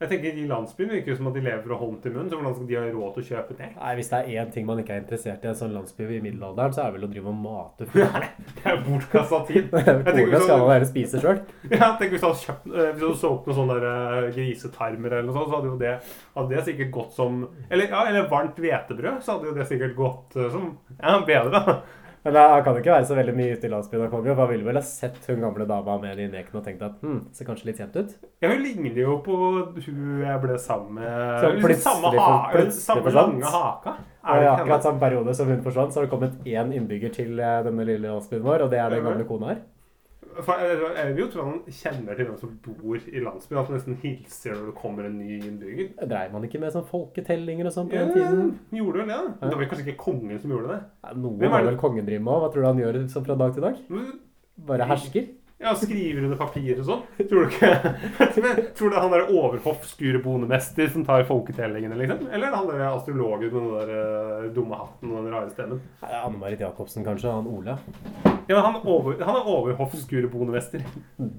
[0.00, 2.38] Jeg tenker I landsbyen virker det som at de lever fra hånd til munn, så
[2.38, 3.66] hvordan skal de ha råd til å kjøpe det?
[3.74, 6.20] Nei, Hvis det er én ting man ikke er interessert i en sånn landsby i
[6.24, 8.30] middelalderen, så er det vel å drive og mate fugler.
[8.60, 9.68] Det er bortkasta tid.
[9.74, 11.42] Hvis skal man heller spise sjøl.
[11.74, 15.18] Ja, tenk hvis du hadde kjøpt eh, Hvis du så opp noen sånne eh, grisetarmer
[15.18, 15.92] eller noe sånt, så hadde jo det,
[16.38, 17.38] hadde det sikkert gått som
[17.68, 21.60] Eller, ja, eller varmt hvetebrød, så hadde jo det sikkert gått eh, som Ja, bedre,
[21.60, 21.76] da.
[22.24, 24.66] Men han kan ikke være så veldig mye ute i landsbyen han kommer for ville
[24.66, 27.70] vel ha sett hun gamle dama med de nekene og tenkt at hm, ser kanskje
[27.70, 28.12] litt kjent ut.
[28.44, 31.16] Ja, hun ligner jo på hun jeg ble sammen med.
[31.40, 33.96] Så plutselig samme, ha, plutselig samme lange haka.
[34.20, 37.40] Og i akkurat samme periode som hun forsvant, så har det kommet én innbygger til
[37.40, 39.62] eh, denne lille landsbyen vår, og det er den gamle kona her.
[40.46, 43.58] For jeg, tror vil jo tro han kjenner til hvem som bor i landsbyen.
[43.60, 45.90] At han nesten hilser når det kommer en ny innbygger.
[46.06, 48.50] Dreier man ikke med sånn folketellinger og sånn på Ja, den tiden?
[48.80, 49.20] gjorde vel det.
[49.40, 50.80] Men Det var kanskje ikke kongen som gjorde det.
[51.04, 52.40] Ja, Noe må vel kongen drive med òg.
[52.44, 53.76] Hva tror du han gjør sånn fra dag til dag?
[54.70, 55.28] Bare hersker?
[55.60, 57.02] Ja, Skriver under papir og sånn.
[57.28, 57.70] Tror du ikke
[58.40, 62.22] Men Tror du han der overhoffskurebonemester som tar folketellingene, liksom?
[62.30, 65.52] Eller er det han der astrologen med den der eh, dumme hatten og den rare
[65.52, 65.82] stemmen?
[66.00, 67.34] Nei, Anne-Marit Jacobsen, kanskje.
[67.34, 67.76] Han Ole.
[68.48, 70.86] Ja, men han, er over, han er overhoffskurebonemester.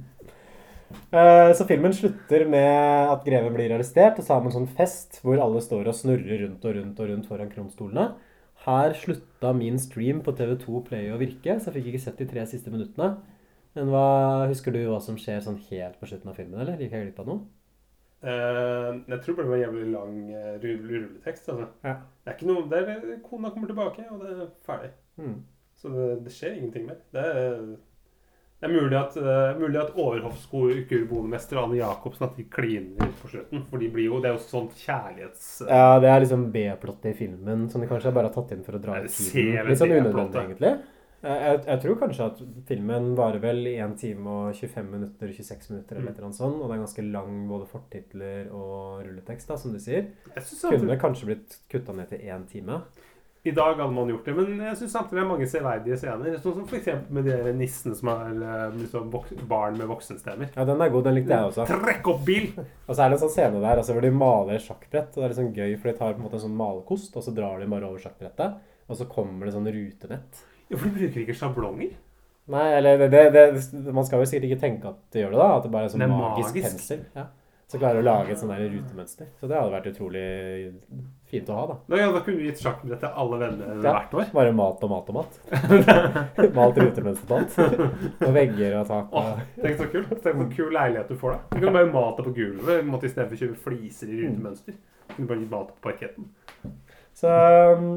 [1.11, 4.73] Eh, Så filmen slutter med at greven blir arrestert, og så har man en sånn
[4.75, 8.09] fest hvor alle står og snurrer rundt og rundt og rundt foran kronstolene.
[8.65, 12.27] Her slutta min stream på TV2 Play å virke, så jeg fikk ikke sett de
[12.33, 13.13] tre siste minuttene.
[13.77, 14.05] Men hva,
[14.51, 17.21] Husker du hva som skjer sånn helt på slutten av filmen, eller gikk jeg glipp
[17.23, 17.43] av noe?
[18.21, 21.47] Uh, jeg tror bare det var en jævlig lang uh, rulletekst.
[21.49, 21.69] Altså.
[21.87, 21.95] Ja.
[22.21, 24.91] Det er ikke noe det er, Kona kommer tilbake, og det er ferdig.
[25.17, 25.39] Mm.
[25.81, 26.99] Så det, det skjer ingenting mer.
[27.15, 27.63] Det er,
[28.61, 33.65] det er mulig at, uh, mulig at Overhoffskurbonemester Anne Jacobsen at de kliner på slutten.
[33.71, 35.49] For de blir jo, det er jo sånt kjærlighets...
[35.65, 38.77] Ja, det er liksom B-plottet i filmen som de kanskje bare har tatt inn for
[38.77, 39.63] å dra ut tiden.
[39.65, 40.75] Litt sånn unødvendig, egentlig.
[41.21, 45.99] Jeg, jeg, tror kanskje at filmen varer vel 1 time og 25 minutter, 26 minutter
[45.99, 46.15] eller Mm.
[46.15, 49.79] eller annet sånt, og det er ganske lang både fortitler og rulletekst, da, som du
[49.79, 50.09] sier.
[50.33, 52.81] Kunne kanskje blitt kutta ned til én time.
[53.43, 56.35] I dag hadde man gjort det, men jeg syns samtidig det er mange severdige scener.
[56.43, 56.89] Sånn som f.eks.
[57.09, 59.07] med de nissene som har eh, liksom,
[59.49, 60.51] barn med voksenstemmer.
[60.53, 61.07] Ja, den er god.
[61.07, 61.65] Den likte jeg også.
[61.65, 62.51] Trekk opp bil!
[62.85, 65.09] Og så er det en sånn scene der altså, hvor de maler et sjakkbrett.
[65.15, 67.17] og Det er litt sånn gøy, for de tar på en måte en sånn malerkost,
[67.17, 68.61] og så drar de bare over sjakkbrettet.
[68.91, 70.45] Og så kommer det sånn rutenett.
[70.71, 71.91] Ja, for du bruker ikke sjablonger.
[72.51, 75.39] Nei, eller det, det, det, Man skal jo sikkert ikke tenke at det gjør det,
[75.43, 75.49] da.
[75.59, 76.65] At det bare er sånn magisk, magisk.
[76.71, 77.05] pensel.
[77.15, 77.27] Ja.
[77.71, 79.29] Så klarer du å lage et sånn rutemønster.
[79.39, 80.23] Så det hadde vært utrolig
[81.31, 81.75] fint å ha, da.
[81.87, 83.93] Da, ja, da kunne vi gitt sjakkbrett til alle venner Ja.
[83.95, 84.25] hvert år.
[84.35, 85.37] Bare mat og mat og mat.
[86.57, 87.55] Malt rutemønster på alt.
[88.27, 89.15] Og vegger og tak.
[89.15, 89.55] Åh, Og...
[89.63, 90.11] tenk så kult.
[90.25, 91.39] Tenk så kul leilighet du får da.
[91.53, 94.75] Du kan bare mate på gulvet, måtte i stedet for å kjøpe fliser i rutemønster.
[95.07, 96.27] Du kan bare gi mat på parketten.
[97.21, 97.31] Så
[97.79, 97.87] um,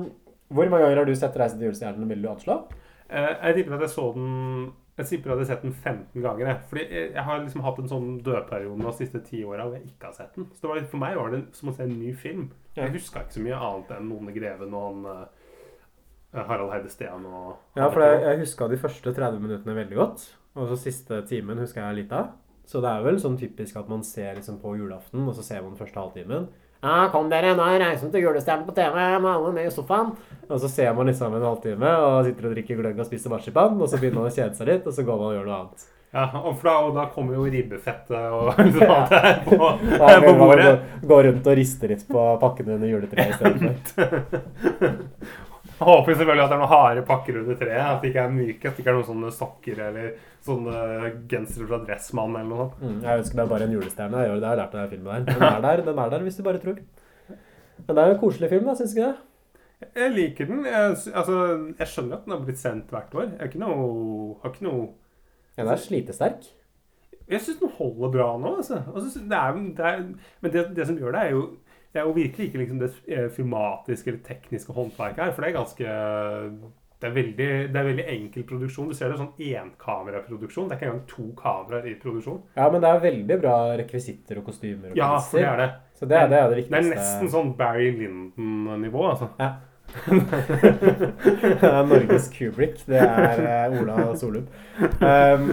[0.55, 2.57] hvor mange ganger har du sett 'Reisen til julestjernen', vil du anslå?
[3.11, 6.23] Eh, jeg tipper at jeg så den Jeg tipper at jeg har sett den 15
[6.23, 6.47] ganger.
[6.47, 6.59] Jeg.
[6.69, 10.07] Fordi jeg, har liksom hatt en sånn dødperiode de siste ti åra hvor jeg ikke
[10.07, 10.47] har sett den.
[10.55, 12.53] Så det var, for meg var det som å se en ny film.
[12.77, 15.27] Jeg huska ikke så mye annet enn None Greven og han,
[16.35, 19.99] eh, Harald Heide Steen og Ja, for jeg, jeg huska de første 30 minuttene veldig
[19.99, 20.29] godt.
[20.55, 22.31] Og så siste timen huska jeg litt av.
[22.65, 25.65] Så det er vel sånn typisk at man ser liksom på julaften, og så ser
[25.65, 26.47] man første halvtimen.
[26.85, 30.11] Ja, kom dere, nå er Reisen til julestjernen på TV, med alle med i sofaen.
[30.51, 33.79] Og så ser man liksom en halvtime og sitter og drikker gløgg og spiser marsipan,
[33.81, 35.61] og så begynner man å kjede seg litt, og så går man og gjør noe
[35.63, 35.87] annet.
[36.15, 39.57] Ja, og, da, og da kommer jo ribbefettet og alt det her på,
[39.97, 40.75] ja, på bordet.
[41.09, 44.21] Gå rundt og riste litt på pakkene under juletreet istedenfor.
[45.75, 47.83] Jeg håper selvfølgelig at det er noen harde pakker under treet.
[47.83, 48.69] At det ikke er myke.
[48.69, 50.11] At det ikke er noen sånne sokker eller
[50.45, 52.83] sånne gensere fra Dressmann eller noe sånt.
[52.85, 54.25] Mm, jeg ønsker meg bare en julestjerne.
[54.25, 55.29] Jeg har lært av den filmen der.
[55.31, 56.83] Den er der, den er der hvis du bare tror.
[57.85, 59.31] Men det er jo en koselig film, da, syns ikke det?
[59.99, 60.67] Jeg liker den.
[60.69, 61.39] Jeg, altså,
[61.79, 63.33] jeg skjønner at den har blitt sendt hvert år.
[63.33, 64.85] Jeg har ikke noe, har ikke noe
[65.59, 66.47] Den er slitesterk.
[67.31, 68.57] Jeg syns den holder bra nå.
[68.61, 68.83] Altså.
[68.95, 70.01] Altså, det er, det er,
[70.45, 71.45] men det, det som gjør det, er jo
[71.95, 75.35] Det er jo virkelig ikke liksom det eh, filmatiske eller tekniske håndverket her.
[75.35, 75.93] For det er ganske
[77.05, 78.89] det er, veldig, det er veldig enkel produksjon.
[78.89, 80.71] Du ser det er sånn enkameraproduksjon.
[80.71, 82.41] Det er ikke engang to kameraer i produksjon.
[82.57, 85.69] Ja, men det er veldig bra rekvisitter og kostymer og Ja, for det er det.
[85.95, 89.31] Så det er det, er det Det er nesten sånn Barry Linden-nivå, altså.
[89.39, 89.53] Ja.
[91.61, 92.81] det er Norges Kubrick.
[92.89, 94.49] Det er eh, Ola Solum.
[94.99, 95.53] Um,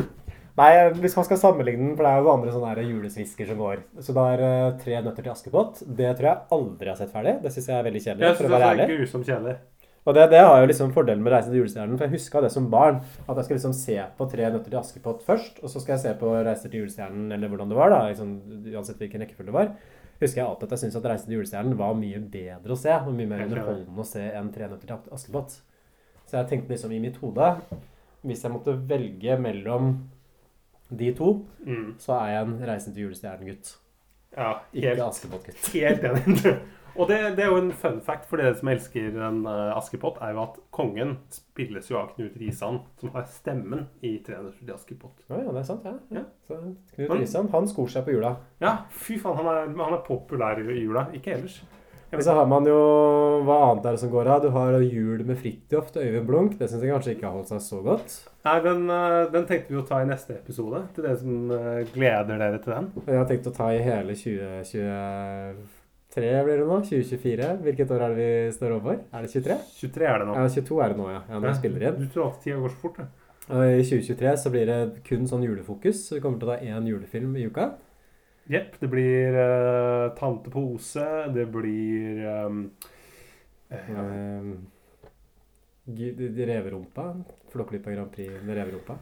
[0.59, 3.83] nei, hvis man skal sammenligne den, for det er jo andre sånne julesvisker som går.
[4.03, 5.83] Så da er eh, Tre nøtter til Askepott.
[5.85, 7.37] Det tror jeg aldri har sett ferdig.
[7.43, 8.27] Det syns jeg er veldig kjedelig.
[8.27, 9.57] Jeg syns det er grusomt kjedelig.
[10.01, 12.49] Og det, det har jo liksom fordelen med Reisen til julestjernen, for jeg huska det
[12.49, 13.03] som barn.
[13.27, 16.03] At jeg skal liksom se på Tre nøtter til Askepott først, og så skal jeg
[16.07, 17.99] se på Reiser til julestjernen, eller hvordan det var, da.
[18.09, 18.31] Liksom,
[18.73, 19.75] uansett hvilken rekkefølge det var.
[20.21, 22.95] Husker jeg alltid at jeg syntes at Reisen til julestjernen var mye bedre å se,
[22.97, 25.59] og mye mer underholdende å se enn Tre nøtter til Askepott.
[26.25, 27.47] Så jeg tenkte liksom i mitt hode
[28.25, 29.95] Hvis jeg måtte velge mellom
[30.97, 31.95] de to, Mm.
[31.99, 33.77] så er jeg en Reisen til julestjernen-gutt.
[34.37, 35.71] Ja, Ikke Askepott-gutt.
[35.73, 36.59] helt enig.
[36.95, 40.17] Og det, det er jo en fun fact for dere som elsker en uh, Askepott,
[40.21, 44.73] er jo at kongen spilles jo av Knut Risan, som har stemmen i 'Trener til
[44.73, 45.23] Askepott'.
[45.29, 45.93] Ja, ja, det er sant, ja.
[46.11, 46.23] Ja.
[46.47, 46.57] Så
[46.95, 48.35] Knut Risan, han skor seg på jula.
[48.59, 51.05] Ja, fy faen, han er, han er populær i jula.
[51.15, 51.61] Ikke ellers.
[52.11, 52.77] Og så har man jo
[53.47, 54.41] Hva annet er det som går av?
[54.43, 56.57] Du har Jul med Fridtjof til Øyvind Blunk.
[56.59, 58.15] Det syns jeg kanskje ikke har holdt seg så godt.
[58.43, 61.87] Nei, den, eh, den tenkte vi å ta i neste episode, til dere som eh,
[61.93, 62.85] gleder dere til den.
[63.05, 66.77] Jeg har tenkt å ta i hele 2023, blir det nå?
[66.89, 67.47] 2024?
[67.67, 68.97] Hvilket år er det vi står overfor?
[69.07, 69.55] Er det 23?
[69.79, 70.33] 23 er det nå.
[70.35, 71.21] Ja, 22 er det nå, ja.
[71.29, 71.99] ja når jeg spiller igjen.
[72.01, 73.03] Du tror alltid tida går så fort, du.
[73.51, 75.97] I 2023 så blir det kun sånn julefokus.
[76.09, 77.65] Så vi kommer til å ta én julefilm i uka.
[78.51, 78.75] Jepp.
[78.81, 82.65] Det blir uh, Tante Pose, det blir um,
[83.71, 84.67] eh, Um,
[85.87, 87.13] de- de Reverumpa.
[87.51, 88.97] Flåklypa Grand Prix med Reverumpa.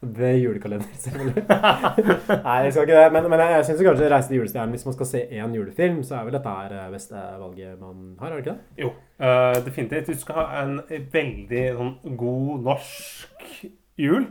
[0.00, 1.42] Det er julekalender, selvfølgelig.
[1.48, 3.12] Nei, jeg skal ikke det.
[3.16, 6.02] Men, men jeg, jeg syns kanskje 'Reise til julestjernen' Hvis man skal se én julefilm,
[6.06, 8.84] så er vel dette her eh, beste valget man har, er det ikke det?
[8.84, 10.06] Jo, uh, definitivt.
[10.06, 10.76] Du skal ha en
[11.12, 11.90] veldig sånn,
[12.20, 13.64] god norsk
[13.98, 14.28] jul.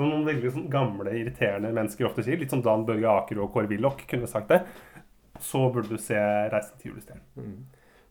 [0.00, 2.40] Som noen veldig sånn, gamle, irriterende mennesker ofte sier.
[2.40, 4.62] Litt som Dan Børge Aker og Kåre Willoch kunne sagt det.
[5.44, 7.60] Så burde du se 'Reisen til julestjernen'.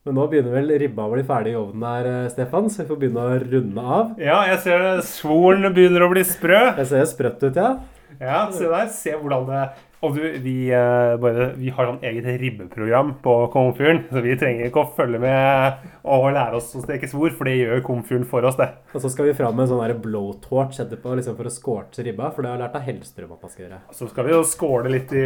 [0.06, 2.90] Men nå begynner vel ribba å bli ferdig i ovnen her, eh, Stefan, så vi
[2.92, 4.14] får begynne å runde av.
[4.22, 5.04] Ja, jeg ser det.
[5.04, 6.78] Svoren begynner å bli sprø.
[6.78, 7.80] Jeg ser sprøtt ut, ja.
[8.20, 8.88] Ja, se der.
[8.88, 9.66] Se hvordan det
[10.00, 14.70] Og du, vi, eh, bare, vi har sånn eget ribbeprogram på Komfyren, så vi trenger
[14.70, 18.48] ikke å følge med og lære oss å steke svor, for det gjør Komfyren for
[18.48, 18.70] oss, det.
[18.96, 22.30] Og så skal vi fram med en sånn blowtorch etterpå liksom for å scorche ribba,
[22.32, 23.82] for det har jeg lært av Hellstrøm at man skal gjøre.
[24.00, 25.26] Så skal vi jo skåle litt i,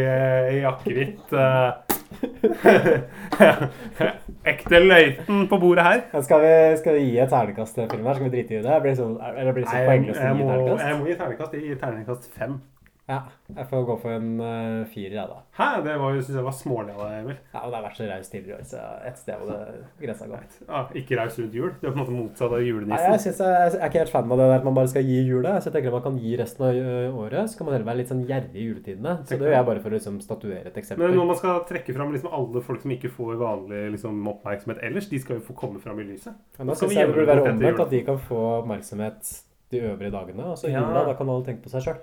[0.58, 1.36] i akevitt.
[1.38, 1.94] eh.
[4.54, 6.02] Ekte løyten på bordet her.
[6.26, 6.52] Skal, vi,
[6.82, 8.18] skal vi gi et ternekast til filmen her?
[8.18, 8.76] Skal vi drite i det?
[8.84, 10.84] Blir det så, eller blir det så Nei, poengløst å gi ternekast?
[10.84, 11.56] jeg må gi ternekast.
[11.58, 12.58] Jeg gir terningkast fem.
[13.04, 13.18] Ja,
[13.52, 15.42] jeg får gå for en uh, firer, jeg, da.
[15.58, 15.66] Hæ?
[15.84, 17.34] Det var, synes jeg var smålig av deg, Emil.
[17.52, 20.28] Ja, og det har vært så raust tidligere år, så et sted hvor det grensa
[20.30, 20.46] går.
[20.70, 21.74] Ja, ikke raus rundt jul.
[21.82, 24.14] Du er på en måte motsatt av Nei, jeg, synes jeg, jeg er ikke helt
[24.14, 25.52] fan av det der at man bare skal gi jula.
[25.60, 27.52] Så jeg tenker at man kan gi resten av året.
[27.52, 29.16] Så kan man heller være litt sånn gjerrig i juletidene.
[29.20, 31.04] Så det gjør jeg bare for å liksom statuere et eksempel.
[31.04, 34.80] Men når man skal trekke fram liksom alle folk som ikke får vanlig liksom, oppmerksomhet
[34.88, 36.40] ellers, de skal jo få komme fram i lyset.
[36.56, 39.36] Ja, da skal vi syns jeg det burde være omvendt, at de kan få oppmerksomhet
[39.74, 40.50] de øvrige dagene.
[40.54, 40.80] Og så Ja.
[40.80, 42.02] jula, da kan alle tenke på seg sjøl.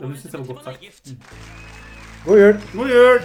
[0.00, 1.14] Ja, det syns jeg var godt sagt.
[2.26, 2.60] God jul!
[2.74, 3.20] God jul!